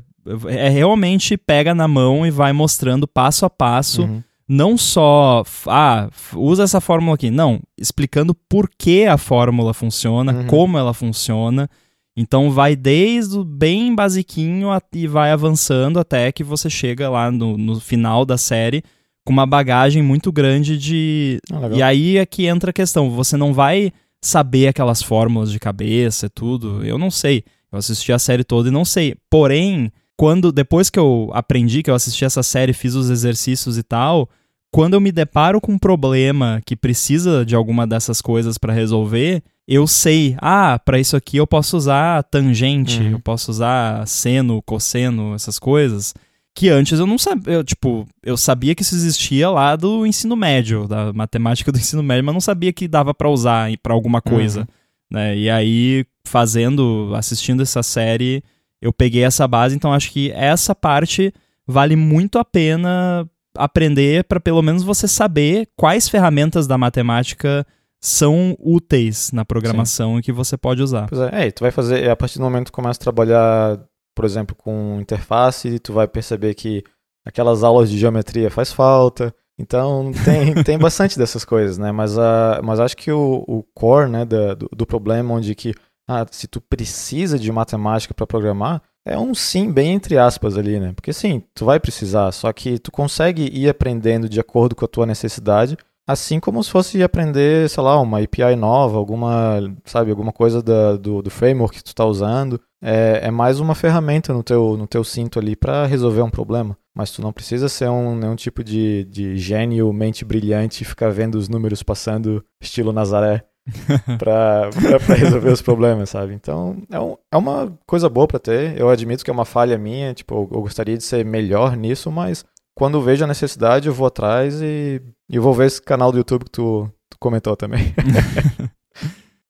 É 0.48 0.70
realmente 0.70 1.38
pega 1.38 1.74
na 1.74 1.88
mão 1.88 2.26
e 2.26 2.32
vai 2.32 2.52
mostrando 2.52 3.08
passo 3.08 3.46
a 3.46 3.50
passo. 3.50 4.04
Uhum. 4.04 4.24
Não 4.48 4.78
só, 4.78 5.44
ah, 5.68 6.10
usa 6.36 6.64
essa 6.64 6.82
fórmula 6.82 7.16
aqui. 7.16 7.30
Não, 7.30 7.60
explicando 7.78 8.34
por 8.34 8.70
que 8.78 9.06
a 9.06 9.18
fórmula 9.18 9.74
funciona, 9.74 10.34
uhum. 10.34 10.48
como 10.48 10.78
ela 10.78 10.94
funciona. 10.94 11.70
Então 12.18 12.52
vai 12.52 12.76
desde 12.76 13.38
o 13.38 13.44
bem 13.44 13.96
basiquinho 13.96 14.70
e 14.94 15.08
vai 15.08 15.32
avançando 15.32 16.00
até 16.00 16.32
que 16.32 16.44
você 16.44 16.70
chega 16.70 17.10
lá 17.10 17.32
no, 17.32 17.58
no 17.58 17.80
final 17.80 18.26
da 18.26 18.38
série 18.38 18.84
com 19.24 19.32
uma 19.32 19.46
bagagem 19.46 20.02
muito 20.02 20.32
grande 20.32 20.78
de. 20.78 21.40
Ah, 21.52 21.70
e 21.72 21.84
aí 21.84 22.18
é 22.18 22.26
que 22.26 22.48
entra 22.48 22.72
a 22.72 22.74
questão. 22.74 23.12
Você 23.12 23.38
não 23.38 23.54
vai 23.54 23.94
saber 24.22 24.68
aquelas 24.68 25.02
fórmulas 25.02 25.52
de 25.52 25.60
cabeça 25.60 26.26
e 26.26 26.30
tudo. 26.30 26.86
Eu 26.86 26.98
não 26.98 27.12
sei. 27.12 27.44
Eu 27.72 27.80
assisti 27.80 28.12
a 28.12 28.20
série 28.20 28.44
toda 28.44 28.70
e 28.70 28.72
não 28.72 28.84
sei. 28.84 29.16
Porém, 29.30 29.92
quando 30.18 30.52
depois 30.52 30.90
que 30.90 31.00
eu 31.00 31.30
aprendi 31.34 31.84
que 31.84 31.90
eu 31.90 31.96
assisti 31.96 32.26
essa 32.26 32.44
série, 32.44 32.74
fiz 32.74 32.96
os 32.96 33.10
exercícios 33.10 33.78
e 33.78 33.84
tal, 33.84 34.30
quando 34.72 34.94
eu 34.94 35.02
me 35.02 35.12
deparo 35.12 35.62
com 35.62 35.74
um 35.74 35.80
problema 35.80 36.62
que 36.66 36.76
precisa 36.76 37.46
de 37.46 37.56
alguma 37.56 37.88
dessas 37.88 38.22
coisas 38.22 38.58
para 38.58 38.74
resolver, 38.74 39.42
eu 39.68 39.88
sei, 39.88 40.36
ah, 40.40 40.80
para 40.84 41.00
isso 41.00 41.16
aqui 41.16 41.38
eu 41.38 41.48
posso 41.48 41.78
usar 41.78 42.24
tangente, 42.24 43.00
uhum. 43.00 43.12
eu 43.12 43.20
posso 43.20 43.52
usar 43.52 44.08
seno, 44.08 44.62
cosseno, 44.64 45.36
essas 45.36 45.60
coisas 45.60 46.14
que 46.60 46.68
antes 46.68 47.00
eu 47.00 47.08
não 47.08 47.18
sabia, 47.18 47.54
eu, 47.54 47.64
tipo, 47.64 48.06
eu 48.22 48.36
sabia 48.36 48.76
que 48.76 48.82
isso 48.82 48.94
existia 48.94 49.50
lá 49.50 49.78
do 49.78 50.06
ensino 50.06 50.36
médio, 50.36 50.90
da 50.90 51.14
matemática 51.14 51.72
do 51.72 51.78
ensino 51.80 52.04
médio, 52.04 52.26
mas 52.26 52.34
não 52.34 52.42
sabia 52.42 52.74
que 52.74 52.86
dava 52.86 53.14
para 53.14 53.30
usar 53.30 53.70
para 53.82 53.94
alguma 53.94 54.22
coisa, 54.22 54.60
uhum. 54.60 54.68
né? 55.10 55.38
E 55.38 55.50
aí 55.50 56.06
fazendo, 56.26 57.14
assistindo 57.16 57.64
essa 57.64 57.82
série, 57.82 58.44
eu 58.82 58.92
peguei 58.92 59.24
essa 59.24 59.48
base, 59.48 59.74
então 59.74 59.94
acho 59.94 60.12
que 60.12 60.32
essa 60.32 60.76
parte 60.76 61.34
vale 61.66 61.96
muito 61.96 62.38
a 62.38 62.44
pena 62.44 63.26
aprender 63.56 64.26
para 64.26 64.42
pelo 64.42 64.62
menos 64.62 64.84
você 64.84 65.08
saber 65.08 65.66
quais 65.78 66.10
ferramentas 66.10 66.68
da 66.68 66.78
matemática 66.78 67.66
são 68.02 68.54
úteis 68.60 69.32
na 69.32 69.46
programação 69.46 70.16
Sim. 70.16 70.20
e 70.20 70.24
que 70.24 70.32
você 70.34 70.58
pode 70.58 70.82
usar. 70.82 71.08
Pois 71.08 71.22
é, 71.22 71.48
é, 71.48 71.52
tu 71.52 71.62
vai 71.62 71.72
fazer, 71.72 72.10
a 72.10 72.18
partir 72.18 72.38
do 72.38 72.44
momento 72.44 72.66
que 72.66 72.74
começa 72.74 73.00
a 73.00 73.02
trabalhar 73.02 73.80
por 74.20 74.26
exemplo, 74.26 74.54
com 74.54 75.00
interface, 75.00 75.80
tu 75.80 75.94
vai 75.94 76.06
perceber 76.06 76.54
que 76.54 76.84
aquelas 77.26 77.64
aulas 77.64 77.90
de 77.90 77.98
geometria 77.98 78.52
faz 78.52 78.70
falta. 78.70 79.34
Então 79.58 80.12
tem, 80.26 80.54
tem 80.62 80.78
bastante 80.78 81.18
dessas 81.18 81.46
coisas, 81.46 81.78
né? 81.78 81.90
Mas, 81.94 82.18
uh, 82.18 82.60
mas 82.62 82.82
acho 82.82 82.98
que 82.98 83.14
o, 83.14 83.46
o 83.48 83.64
core 83.74 84.10
né, 84.10 84.26
da, 84.26 84.56
do, 84.56 84.70
do 84.76 84.86
problema 84.86 85.34
onde 85.34 85.56
que 85.56 85.74
ah, 86.06 86.26
se 86.30 86.50
tu 86.50 86.60
precisa 86.60 87.40
de 87.40 87.50
matemática 87.50 88.14
para 88.14 88.28
programar, 88.28 88.82
é 89.06 89.18
um 89.18 89.34
sim 89.34 89.72
bem 89.72 89.94
entre 89.94 90.18
aspas 90.18 90.58
ali, 90.58 90.82
né? 90.82 90.92
Porque 90.92 91.14
sim, 91.14 91.42
tu 91.56 91.64
vai 91.64 91.80
precisar, 91.80 92.30
só 92.34 92.52
que 92.52 92.78
tu 92.78 92.92
consegue 92.92 93.50
ir 93.58 93.70
aprendendo 93.70 94.28
de 94.28 94.42
acordo 94.42 94.76
com 94.76 94.84
a 94.84 94.90
tua 94.90 95.06
necessidade 95.06 95.78
Assim 96.10 96.40
como 96.40 96.64
se 96.64 96.72
fosse 96.72 97.04
aprender, 97.04 97.70
sei 97.70 97.84
lá, 97.84 98.02
uma 98.02 98.20
API 98.20 98.56
nova, 98.56 98.98
alguma, 98.98 99.60
sabe, 99.86 100.10
alguma 100.10 100.32
coisa 100.32 100.60
da, 100.60 100.98
do, 100.98 101.22
do 101.22 101.30
framework 101.30 101.78
que 101.78 101.84
tu 101.84 101.90
está 101.90 102.04
usando. 102.04 102.60
É, 102.82 103.20
é 103.26 103.30
mais 103.30 103.60
uma 103.60 103.76
ferramenta 103.76 104.34
no 104.34 104.42
teu, 104.42 104.76
no 104.76 104.88
teu 104.88 105.04
cinto 105.04 105.38
ali 105.38 105.56
para 105.56 105.86
resolver 105.86 106.24
um 106.24 106.30
problema. 106.32 106.76
Mas 106.98 107.12
tu 107.12 107.22
não 107.22 107.32
precisa 107.32 107.70
ser 107.70 107.90
um, 107.92 108.16
nenhum 108.16 108.36
tipo 108.36 108.64
de, 108.64 109.04
de 109.04 109.38
gênio, 109.38 109.94
mente 109.94 110.26
brilhante 110.26 110.82
e 110.82 110.86
ficar 110.86 111.12
vendo 111.12 111.36
os 111.36 111.48
números 111.48 111.84
passando 111.84 112.44
estilo 112.60 112.92
Nazaré 112.92 113.44
para 114.18 114.72
resolver 115.16 115.52
os 115.52 115.62
problemas, 115.62 116.10
sabe? 116.10 116.34
Então, 116.34 116.82
é, 116.92 117.00
um, 117.00 117.18
é 117.32 117.38
uma 117.38 117.72
coisa 117.86 118.10
boa 118.10 118.28
para 118.28 118.40
ter. 118.40 118.76
Eu 118.76 118.90
admito 118.90 119.24
que 119.24 119.30
é 119.30 119.34
uma 119.34 119.46
falha 119.46 119.78
minha, 119.78 120.12
tipo, 120.16 120.34
eu, 120.34 120.50
eu 120.54 120.62
gostaria 120.62 120.98
de 120.98 121.04
ser 121.04 121.24
melhor 121.24 121.78
nisso, 121.78 122.12
mas 122.12 122.44
quando 122.80 123.02
vejo 123.02 123.26
a 123.26 123.28
necessidade, 123.28 123.90
eu 123.90 123.94
vou 123.94 124.08
atrás 124.08 124.62
e, 124.62 125.02
e 125.30 125.38
vou 125.38 125.54
ver 125.54 125.68
esse 125.68 125.82
canal 125.82 126.14
do 126.14 126.18
YouTube 126.18 126.46
que 126.46 126.52
tu, 126.52 126.90
tu 127.10 127.18
comentou 127.20 127.56
também. 127.56 127.94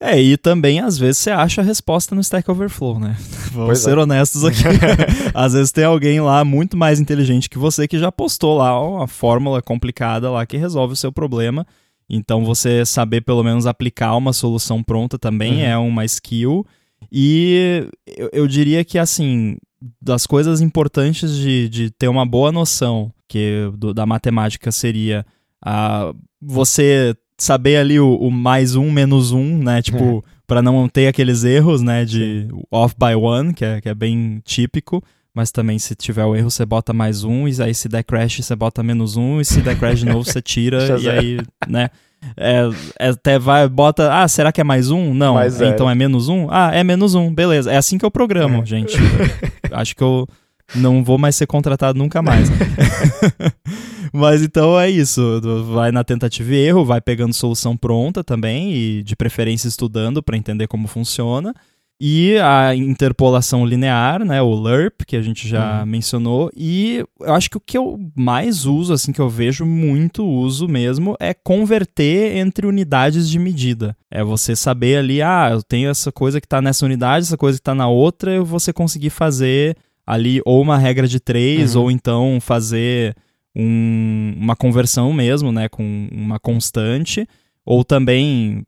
É, 0.02 0.18
e 0.18 0.38
também 0.38 0.80
às 0.80 0.98
vezes 0.98 1.18
você 1.18 1.30
acha 1.30 1.60
a 1.60 1.64
resposta 1.64 2.16
no 2.16 2.22
Stack 2.22 2.50
Overflow, 2.50 3.02
né? 3.02 3.18
Vamos 3.52 3.68
pois 3.68 3.80
ser 3.80 3.98
é. 3.98 4.02
honestos 4.02 4.46
aqui. 4.46 4.64
às 5.36 5.52
vezes 5.52 5.74
tem 5.74 5.84
alguém 5.84 6.22
lá 6.22 6.46
muito 6.46 6.78
mais 6.78 7.02
inteligente 7.02 7.50
que 7.50 7.58
você 7.58 7.86
que 7.86 8.00
já 8.00 8.10
postou 8.10 8.58
lá 8.58 8.80
uma 8.80 9.10
fórmula 9.10 9.62
complicada 9.62 10.32
lá 10.32 10.46
que 10.46 10.56
resolve 10.56 10.94
o 10.94 10.96
seu 10.96 11.12
problema. 11.12 11.68
Então 12.10 12.46
você 12.46 12.86
saber 12.86 13.26
pelo 13.26 13.44
menos 13.44 13.68
aplicar 13.68 14.16
uma 14.16 14.32
solução 14.32 14.82
pronta 14.82 15.20
também 15.20 15.56
uhum. 15.56 15.66
é 15.66 15.78
uma 15.78 16.06
skill. 16.06 16.66
E 17.12 17.86
eu, 18.08 18.30
eu, 18.32 18.48
diria 18.48 18.86
que 18.86 18.98
assim, 18.98 19.58
das 20.02 20.26
coisas 20.26 20.62
importantes 20.62 21.36
de, 21.36 21.68
de 21.68 21.92
ter 21.92 22.08
uma 22.08 22.26
boa 22.26 22.54
noção 22.54 23.12
que 23.30 23.72
do, 23.78 23.94
da 23.94 24.06
matemática 24.06 24.72
seria 24.72 25.26
a, 25.64 26.12
você 26.42 27.16
saber 27.38 27.78
ali 27.78 28.00
o, 28.00 28.16
o, 28.16 28.32
mais 28.32 28.76
um, 28.76 28.92
menos 28.92 29.32
um, 29.32 29.58
né? 29.60 29.82
Tipo, 29.82 30.24
é. 30.28 30.32
para 30.46 30.62
não 30.62 30.90
ter 30.90 31.08
aqueles 31.08 31.44
erros, 31.44 31.82
né? 31.82 32.04
De 32.04 32.48
Sim. 32.50 32.62
off 32.72 32.96
by 32.98 33.16
one, 33.16 33.54
que 33.54 33.64
é, 33.64 33.80
que 33.80 33.88
é 33.88 33.96
bem 33.96 34.42
típico. 34.44 35.02
Mas 35.34 35.52
também, 35.52 35.78
se 35.78 35.96
tiver 35.96 36.26
o 36.26 36.36
erro, 36.36 36.50
você 36.50 36.66
bota 36.66 36.92
mais 36.92 37.24
um. 37.24 37.48
E 37.48 37.62
aí, 37.62 37.74
se 37.74 37.88
der 37.88 38.04
crash, 38.04 38.42
você 38.42 38.56
bota 38.56 38.82
menos 38.82 39.16
um. 39.16 39.40
E 39.40 39.46
se 39.46 39.62
der 39.62 39.78
crash 39.78 40.00
de 40.00 40.06
novo, 40.06 40.26
você 40.26 40.42
tira. 40.42 40.80
e 41.00 41.08
aí, 41.08 41.40
né? 41.68 41.90
É, 42.36 42.64
é, 43.00 43.10
até 43.10 43.40
vai, 43.40 43.70
bota. 43.70 44.12
Ah, 44.12 44.28
será 44.28 44.52
que 44.52 44.60
é 44.60 44.64
mais 44.64 44.90
um? 44.90 45.14
Não. 45.14 45.36
Mais 45.36 45.62
então 45.62 45.90
é 45.90 45.96
menos 45.96 46.28
um? 46.28 46.48
Ah, 46.50 46.72
é 46.74 46.84
menos 46.84 47.16
um. 47.16 47.34
Beleza. 47.34 47.72
É 47.72 47.78
assim 47.78 47.98
que 47.98 48.04
eu 48.04 48.12
programo, 48.12 48.64
é. 48.64 48.66
gente. 48.66 48.98
Acho 49.72 49.96
que 49.96 50.04
eu 50.04 50.28
não 50.76 51.04
vou 51.04 51.18
mais 51.18 51.36
ser 51.36 51.48
contratado 51.48 51.98
nunca 51.98 52.22
mais. 52.22 52.50
Mas 54.12 54.42
então 54.42 54.80
é 54.80 54.90
isso. 54.90 55.42
Vai 55.72 55.92
na 55.92 56.04
tentativa 56.04 56.54
e 56.54 56.58
erro, 56.58 56.86
vai 56.86 57.00
pegando 57.00 57.34
solução 57.34 57.78
pronta 57.78 58.24
também 58.24 58.74
e 58.74 59.04
de 59.04 59.16
preferência 59.16 59.68
estudando 59.68 60.24
para 60.24 60.38
entender 60.38 60.68
como 60.68 60.88
funciona. 60.88 61.54
E 62.02 62.38
a 62.38 62.74
interpolação 62.74 63.66
linear, 63.66 64.24
né, 64.24 64.42
o 64.42 64.58
LERP, 64.58 65.02
que 65.06 65.18
a 65.18 65.22
gente 65.22 65.46
já 65.46 65.82
uhum. 65.82 65.86
mencionou. 65.86 66.50
E 66.56 67.04
eu 67.20 67.34
acho 67.34 67.50
que 67.50 67.58
o 67.58 67.60
que 67.60 67.78
eu 67.78 68.00
mais 68.16 68.66
uso, 68.66 68.94
assim, 68.94 69.12
que 69.12 69.20
eu 69.20 69.28
vejo 69.28 69.66
muito 69.66 70.26
uso 70.26 70.66
mesmo, 70.66 71.18
é 71.20 71.34
converter 71.34 72.38
entre 72.38 72.66
unidades 72.66 73.30
de 73.30 73.38
medida. 73.38 73.98
É 74.10 74.24
você 74.24 74.56
saber 74.56 74.98
ali, 74.98 75.22
ah, 75.22 75.50
eu 75.52 75.62
tenho 75.62 75.90
essa 75.90 76.10
coisa 76.10 76.40
que 76.40 76.46
está 76.46 76.62
nessa 76.62 76.86
unidade, 76.86 77.26
essa 77.26 77.38
coisa 77.38 77.58
que 77.58 77.62
está 77.62 77.76
na 77.76 77.90
outra, 77.90 78.34
e 78.34 78.40
você 78.40 78.72
conseguir 78.72 79.10
fazer 79.10 79.76
ali 80.10 80.42
ou 80.44 80.60
uma 80.60 80.76
regra 80.76 81.08
de 81.08 81.20
três, 81.20 81.76
uhum. 81.76 81.84
ou 81.84 81.92
então 81.92 82.40
fazer 82.42 83.16
um, 83.56 84.34
uma 84.36 84.56
conversão 84.56 85.14
mesmo, 85.14 85.52
né, 85.52 85.70
com 85.70 86.10
uma 86.12 86.40
constante, 86.40 87.28
ou 87.64 87.84
também 87.84 88.64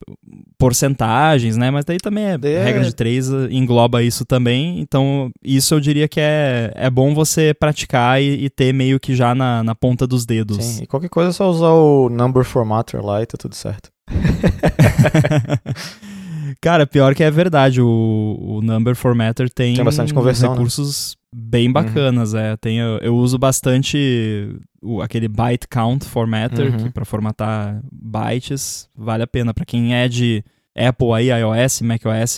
porcentagens, 0.59 1.57
né, 1.57 1.71
mas 1.71 1.83
daí 1.83 1.97
também 1.97 2.25
é, 2.25 2.37
é. 2.43 2.63
regra 2.63 2.83
de 2.83 2.93
três, 2.93 3.27
engloba 3.49 4.03
isso 4.03 4.23
também, 4.23 4.79
então 4.79 5.31
isso 5.43 5.73
eu 5.73 5.79
diria 5.79 6.07
que 6.07 6.19
é, 6.19 6.71
é 6.75 6.91
bom 6.91 7.15
você 7.15 7.55
praticar 7.55 8.21
e, 8.21 8.45
e 8.45 8.49
ter 8.49 8.71
meio 8.71 8.99
que 8.99 9.15
já 9.15 9.33
na, 9.33 9.63
na 9.63 9.73
ponta 9.73 10.05
dos 10.05 10.27
dedos. 10.27 10.63
Sim, 10.63 10.83
e 10.83 10.87
qualquer 10.87 11.09
coisa 11.09 11.31
é 11.31 11.33
só 11.33 11.49
usar 11.49 11.71
o 11.71 12.07
number 12.07 12.43
formatter 12.43 13.03
lá 13.03 13.23
e 13.23 13.25
tá 13.25 13.35
tudo 13.35 13.55
certo. 13.55 13.89
Cara, 16.61 16.85
pior 16.85 17.15
que 17.15 17.23
é 17.23 17.31
verdade, 17.31 17.81
o, 17.81 18.37
o 18.39 18.61
Number 18.61 18.95
Formatter 18.95 19.49
tem, 19.49 19.73
tem 19.73 19.83
bastante 19.83 20.13
conversão, 20.13 20.51
né? 20.51 20.55
recursos 20.55 21.15
né? 21.15 21.20
Bem 21.33 21.67
uhum. 21.67 21.73
bacanas, 21.73 22.33
uhum. 22.33 22.39
é. 22.39 22.57
Tem, 22.57 22.79
eu, 22.79 22.97
eu, 22.97 23.15
uso 23.15 23.37
bastante 23.37 24.55
o, 24.81 25.01
aquele 25.01 25.27
Byte 25.27 25.67
Count 25.67 26.05
Formatter, 26.05 26.71
uhum. 26.71 26.77
que 26.77 26.89
para 26.89 27.05
formatar 27.05 27.81
bytes, 27.91 28.89
vale 28.95 29.23
a 29.23 29.27
pena. 29.27 29.53
para 29.53 29.65
quem 29.65 29.95
é 29.95 30.07
de 30.07 30.43
Apple 30.75 31.13
aí, 31.13 31.29
iOS, 31.29 31.81
macOS, 31.81 32.37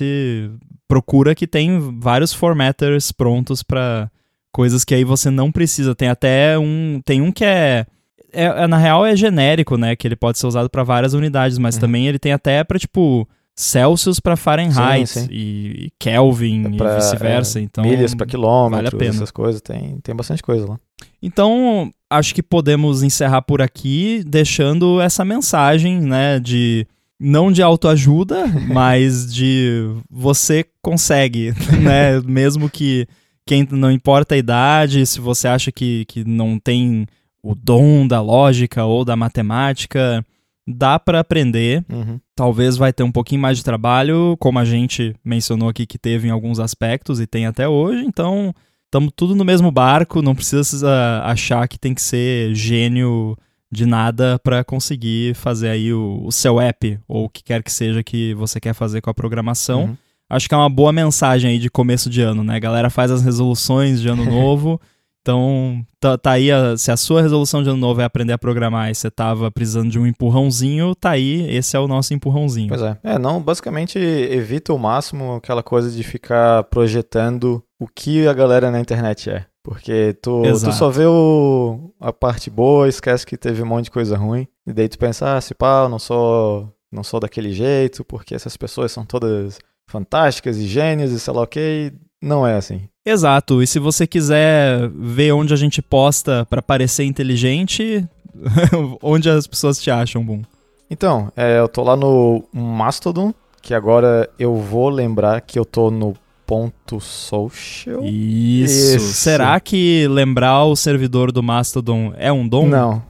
procura 0.87 1.33
que 1.35 1.47
tem 1.47 1.79
vários 1.99 2.33
formatters 2.33 3.11
prontos 3.11 3.63
para 3.63 4.09
coisas 4.51 4.83
que 4.83 4.93
aí 4.93 5.03
você 5.03 5.29
não 5.29 5.51
precisa. 5.51 5.95
Tem 5.95 6.09
até 6.09 6.57
um, 6.57 7.01
tem 7.03 7.21
um 7.21 7.31
que 7.31 7.43
é 7.43 7.85
é, 8.33 8.45
é 8.45 8.67
na 8.67 8.77
real 8.77 9.05
é 9.05 9.15
genérico, 9.15 9.77
né? 9.77 9.95
Que 9.95 10.07
ele 10.07 10.15
pode 10.15 10.39
ser 10.39 10.47
usado 10.47 10.69
para 10.69 10.83
várias 10.83 11.13
unidades, 11.13 11.57
mas 11.57 11.75
uhum. 11.75 11.81
também 11.81 12.07
ele 12.07 12.19
tem 12.19 12.33
até 12.33 12.63
para 12.63 12.79
tipo 12.79 13.27
Celsius 13.55 14.19
para 14.19 14.35
Fahrenheit 14.35 15.07
sim, 15.07 15.21
sim. 15.21 15.27
E, 15.31 15.91
Kelvin 15.99 16.65
é 16.73 16.77
pra, 16.77 16.93
e 16.93 16.95
vice-versa. 16.95 17.59
É, 17.59 17.61
então, 17.61 17.83
milhas 17.83 18.15
para 18.15 18.25
quilômetros, 18.25 18.91
vale 18.91 18.95
a 18.95 18.99
pena. 18.99 19.15
essas 19.15 19.31
coisas, 19.31 19.61
tem, 19.61 19.99
tem 20.01 20.15
bastante 20.15 20.41
coisa 20.41 20.67
lá. 20.67 20.79
Então, 21.21 21.91
acho 22.09 22.33
que 22.33 22.41
podemos 22.41 23.03
encerrar 23.03 23.41
por 23.43 23.61
aqui, 23.61 24.23
deixando 24.25 24.99
essa 24.99 25.23
mensagem, 25.23 26.01
né, 26.01 26.39
de 26.39 26.87
não 27.19 27.51
de 27.51 27.61
autoajuda, 27.61 28.47
mas 28.67 29.33
de 29.33 29.87
você 30.09 30.65
consegue, 30.81 31.53
né, 31.81 32.19
mesmo 32.25 32.69
que 32.69 33.07
quem 33.45 33.67
não 33.71 33.91
importa 33.91 34.35
a 34.35 34.37
idade, 34.37 35.05
se 35.05 35.19
você 35.19 35.47
acha 35.47 35.71
que, 35.71 36.05
que 36.05 36.23
não 36.23 36.57
tem 36.57 37.05
o 37.43 37.53
dom 37.53 38.07
da 38.07 38.21
lógica 38.21 38.85
ou 38.85 39.03
da 39.03 39.15
matemática, 39.15 40.25
dá 40.67 40.97
para 40.97 41.19
aprender. 41.19 41.83
Uhum. 41.89 42.19
Talvez 42.35 42.77
vai 42.77 42.93
ter 42.93 43.03
um 43.03 43.11
pouquinho 43.11 43.41
mais 43.41 43.57
de 43.57 43.63
trabalho, 43.63 44.35
como 44.39 44.59
a 44.59 44.65
gente 44.65 45.15
mencionou 45.23 45.69
aqui 45.69 45.85
que 45.85 45.97
teve 45.97 46.27
em 46.27 46.31
alguns 46.31 46.59
aspectos 46.59 47.19
e 47.19 47.27
tem 47.27 47.45
até 47.45 47.67
hoje. 47.67 48.03
Então, 48.05 48.53
estamos 48.85 49.11
tudo 49.15 49.35
no 49.35 49.45
mesmo 49.45 49.71
barco, 49.71 50.21
não 50.21 50.35
precisa 50.35 51.21
achar 51.23 51.67
que 51.67 51.79
tem 51.79 51.93
que 51.93 52.01
ser 52.01 52.53
gênio 52.55 53.37
de 53.71 53.85
nada 53.85 54.39
para 54.43 54.63
conseguir 54.63 55.33
fazer 55.33 55.69
aí 55.69 55.91
o, 55.91 56.21
o, 56.23 56.31
seu 56.31 56.61
app 56.61 56.99
ou 57.07 57.25
o 57.25 57.29
que 57.29 57.43
quer 57.43 57.63
que 57.63 57.71
seja 57.71 58.03
que 58.03 58.33
você 58.35 58.59
quer 58.59 58.73
fazer 58.73 59.01
com 59.01 59.09
a 59.09 59.13
programação. 59.13 59.85
Uhum. 59.85 59.97
Acho 60.29 60.47
que 60.47 60.53
é 60.53 60.57
uma 60.57 60.69
boa 60.69 60.93
mensagem 60.93 61.51
aí 61.51 61.59
de 61.59 61.69
começo 61.69 62.09
de 62.09 62.21
ano, 62.21 62.43
né? 62.43 62.55
A 62.55 62.59
galera 62.59 62.89
faz 62.89 63.09
as 63.11 63.23
resoluções 63.23 63.99
de 63.99 64.07
ano 64.07 64.25
novo 64.29 64.79
então, 65.23 65.85
tá, 66.01 66.17
tá 66.17 66.31
aí, 66.31 66.51
a, 66.51 66.75
se 66.75 66.91
a 66.91 66.97
sua 66.97 67.21
resolução 67.21 67.63
de 67.63 67.69
ano 67.69 67.77
novo 67.77 68.01
é 68.01 68.03
aprender 68.03 68.33
a 68.33 68.37
programar 68.37 68.91
e 68.91 68.95
você 68.95 69.09
tava 69.09 69.49
precisando 69.49 69.89
de 69.89 69.97
um 69.97 70.05
empurrãozinho, 70.05 70.93
tá 70.93 71.11
aí, 71.11 71.49
esse 71.49 71.77
é 71.77 71.79
o 71.79 71.87
nosso 71.87 72.13
empurrãozinho. 72.13 72.67
Pois 72.67 72.81
é. 72.81 72.97
É, 73.01 73.17
não, 73.17 73.41
basicamente 73.41 73.97
evita 73.97 74.73
o 74.73 74.77
máximo 74.77 75.35
aquela 75.35 75.63
coisa 75.63 75.89
de 75.89 76.03
ficar 76.03 76.65
projetando 76.65 77.63
o 77.79 77.87
que 77.87 78.27
a 78.27 78.33
galera 78.33 78.69
na 78.69 78.81
internet 78.81 79.29
é. 79.29 79.45
Porque 79.63 80.13
tu, 80.21 80.41
tu 80.41 80.73
só 80.73 80.89
vê 80.89 81.05
o, 81.05 81.93
a 82.01 82.11
parte 82.11 82.49
boa, 82.49 82.89
esquece 82.89 83.25
que 83.25 83.37
teve 83.37 83.63
um 83.63 83.65
monte 83.65 83.85
de 83.85 83.91
coisa 83.91 84.17
ruim. 84.17 84.45
E 84.67 84.73
daí 84.73 84.89
tu 84.89 84.99
pensa, 84.99 85.37
ah, 85.37 85.41
se 85.41 85.55
pá, 85.55 85.83
eu 85.85 85.89
não 85.89 85.99
sou, 85.99 86.69
não 86.91 87.01
sou 87.01 87.21
daquele 87.21 87.53
jeito, 87.53 88.03
porque 88.03 88.35
essas 88.35 88.57
pessoas 88.57 88.91
são 88.91 89.05
todas 89.05 89.57
fantásticas 89.87 90.57
e 90.57 90.67
gênios 90.67 91.13
e 91.13 91.19
sei 91.19 91.33
lá 91.33 91.43
o 91.43 91.47
que. 91.47 91.93
Não 92.23 92.47
é 92.47 92.55
assim. 92.55 92.83
Exato. 93.05 93.61
E 93.61 93.67
se 93.67 93.79
você 93.79 94.07
quiser 94.07 94.89
ver 94.95 95.33
onde 95.33 95.53
a 95.53 95.57
gente 95.57 95.81
posta 95.81 96.47
para 96.49 96.61
parecer 96.61 97.03
inteligente, 97.03 98.07
onde 99.03 99.29
as 99.29 99.45
pessoas 99.45 99.77
te 99.77 99.91
acham, 99.91 100.23
Boom? 100.23 100.41
Então, 100.89 101.29
é, 101.35 101.59
eu 101.59 101.67
tô 101.67 101.83
lá 101.83 101.97
no 101.97 102.45
Mastodon, 102.53 103.33
que 103.61 103.73
agora 103.73 104.29
eu 104.39 104.55
vou 104.55 104.87
lembrar 104.87 105.41
que 105.41 105.59
eu 105.59 105.65
tô 105.65 105.91
no 105.91 106.13
ponto 106.45 107.01
social. 107.01 108.01
Isso. 108.05 108.95
Isso. 108.97 109.13
Será 109.13 109.59
que 109.59 110.07
lembrar 110.07 110.63
o 110.63 110.77
servidor 110.77 111.29
do 111.29 111.43
Mastodon 111.43 112.13
é 112.15 112.31
um 112.31 112.47
dom? 112.47 112.67
Não. 112.67 113.03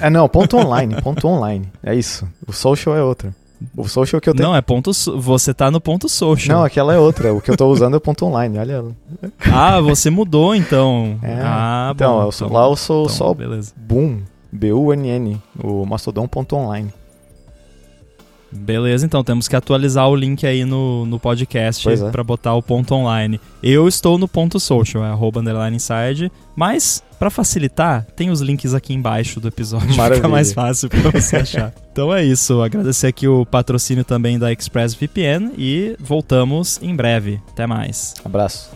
É 0.00 0.08
não, 0.08 0.26
ponto 0.30 0.56
online, 0.56 0.96
ponto 1.02 1.28
online. 1.28 1.70
É 1.82 1.94
isso. 1.94 2.26
O 2.46 2.52
social 2.54 2.96
é 2.96 3.02
outro. 3.02 3.34
O 3.76 3.88
social 3.88 4.20
que 4.20 4.28
eu 4.28 4.34
tenho. 4.34 4.48
Não, 4.48 4.56
é 4.56 4.60
ponto. 4.60 4.90
Você 4.92 5.54
tá 5.54 5.70
no 5.70 5.80
ponto 5.80 6.08
social. 6.08 6.58
Não, 6.58 6.64
aquela 6.64 6.94
é 6.94 6.98
outra. 6.98 7.32
O 7.32 7.40
que 7.40 7.50
eu 7.50 7.56
tô 7.56 7.66
usando 7.68 7.94
é 7.94 7.96
o 7.96 8.00
ponto 8.00 8.26
online, 8.26 8.58
olha 8.58 8.72
ela. 8.72 8.92
Ah, 9.52 9.80
você 9.80 10.10
mudou 10.10 10.54
então. 10.54 11.18
É. 11.22 11.40
Ah, 11.42 11.92
então, 11.94 12.18
bom, 12.18 12.22
eu 12.24 12.32
sou, 12.32 12.46
então, 12.48 12.60
lá 12.60 12.66
eu 12.68 12.76
sou 12.76 13.04
então, 13.04 13.14
só 13.14 13.34
beleza. 13.34 13.72
Boom, 13.76 14.20
B-U-N-N, 14.52 15.40
o 15.62 15.86
mastodon.online. 15.86 16.92
Beleza, 18.50 19.04
então 19.04 19.22
temos 19.24 19.48
que 19.48 19.56
atualizar 19.56 20.08
o 20.08 20.14
link 20.14 20.46
aí 20.46 20.64
no, 20.64 21.04
no 21.04 21.18
podcast 21.18 21.88
é. 21.88 22.10
para 22.10 22.22
botar 22.22 22.54
o 22.54 22.62
ponto 22.62 22.94
online. 22.94 23.40
Eu 23.62 23.88
estou 23.88 24.18
no 24.18 24.28
ponto 24.28 24.60
social, 24.60 25.04
é 25.04 25.08
arroba 25.08 25.40
underline 25.40 25.76
inside, 25.76 26.30
mas 26.54 27.02
para 27.18 27.30
facilitar, 27.30 28.06
tem 28.14 28.30
os 28.30 28.40
links 28.40 28.74
aqui 28.74 28.94
embaixo 28.94 29.40
do 29.40 29.48
episódio, 29.48 29.88
Maravilha. 29.96 30.16
fica 30.16 30.28
mais 30.28 30.52
fácil 30.52 30.88
para 30.88 31.10
você 31.10 31.36
achar. 31.38 31.74
então 31.90 32.14
é 32.14 32.24
isso, 32.24 32.62
agradecer 32.62 33.08
aqui 33.08 33.26
o 33.26 33.44
patrocínio 33.44 34.04
também 34.04 34.38
da 34.38 34.52
ExpressVPN 34.52 35.52
e 35.58 35.96
voltamos 35.98 36.78
em 36.82 36.94
breve. 36.94 37.40
Até 37.50 37.66
mais. 37.66 38.14
Abraço. 38.24 38.70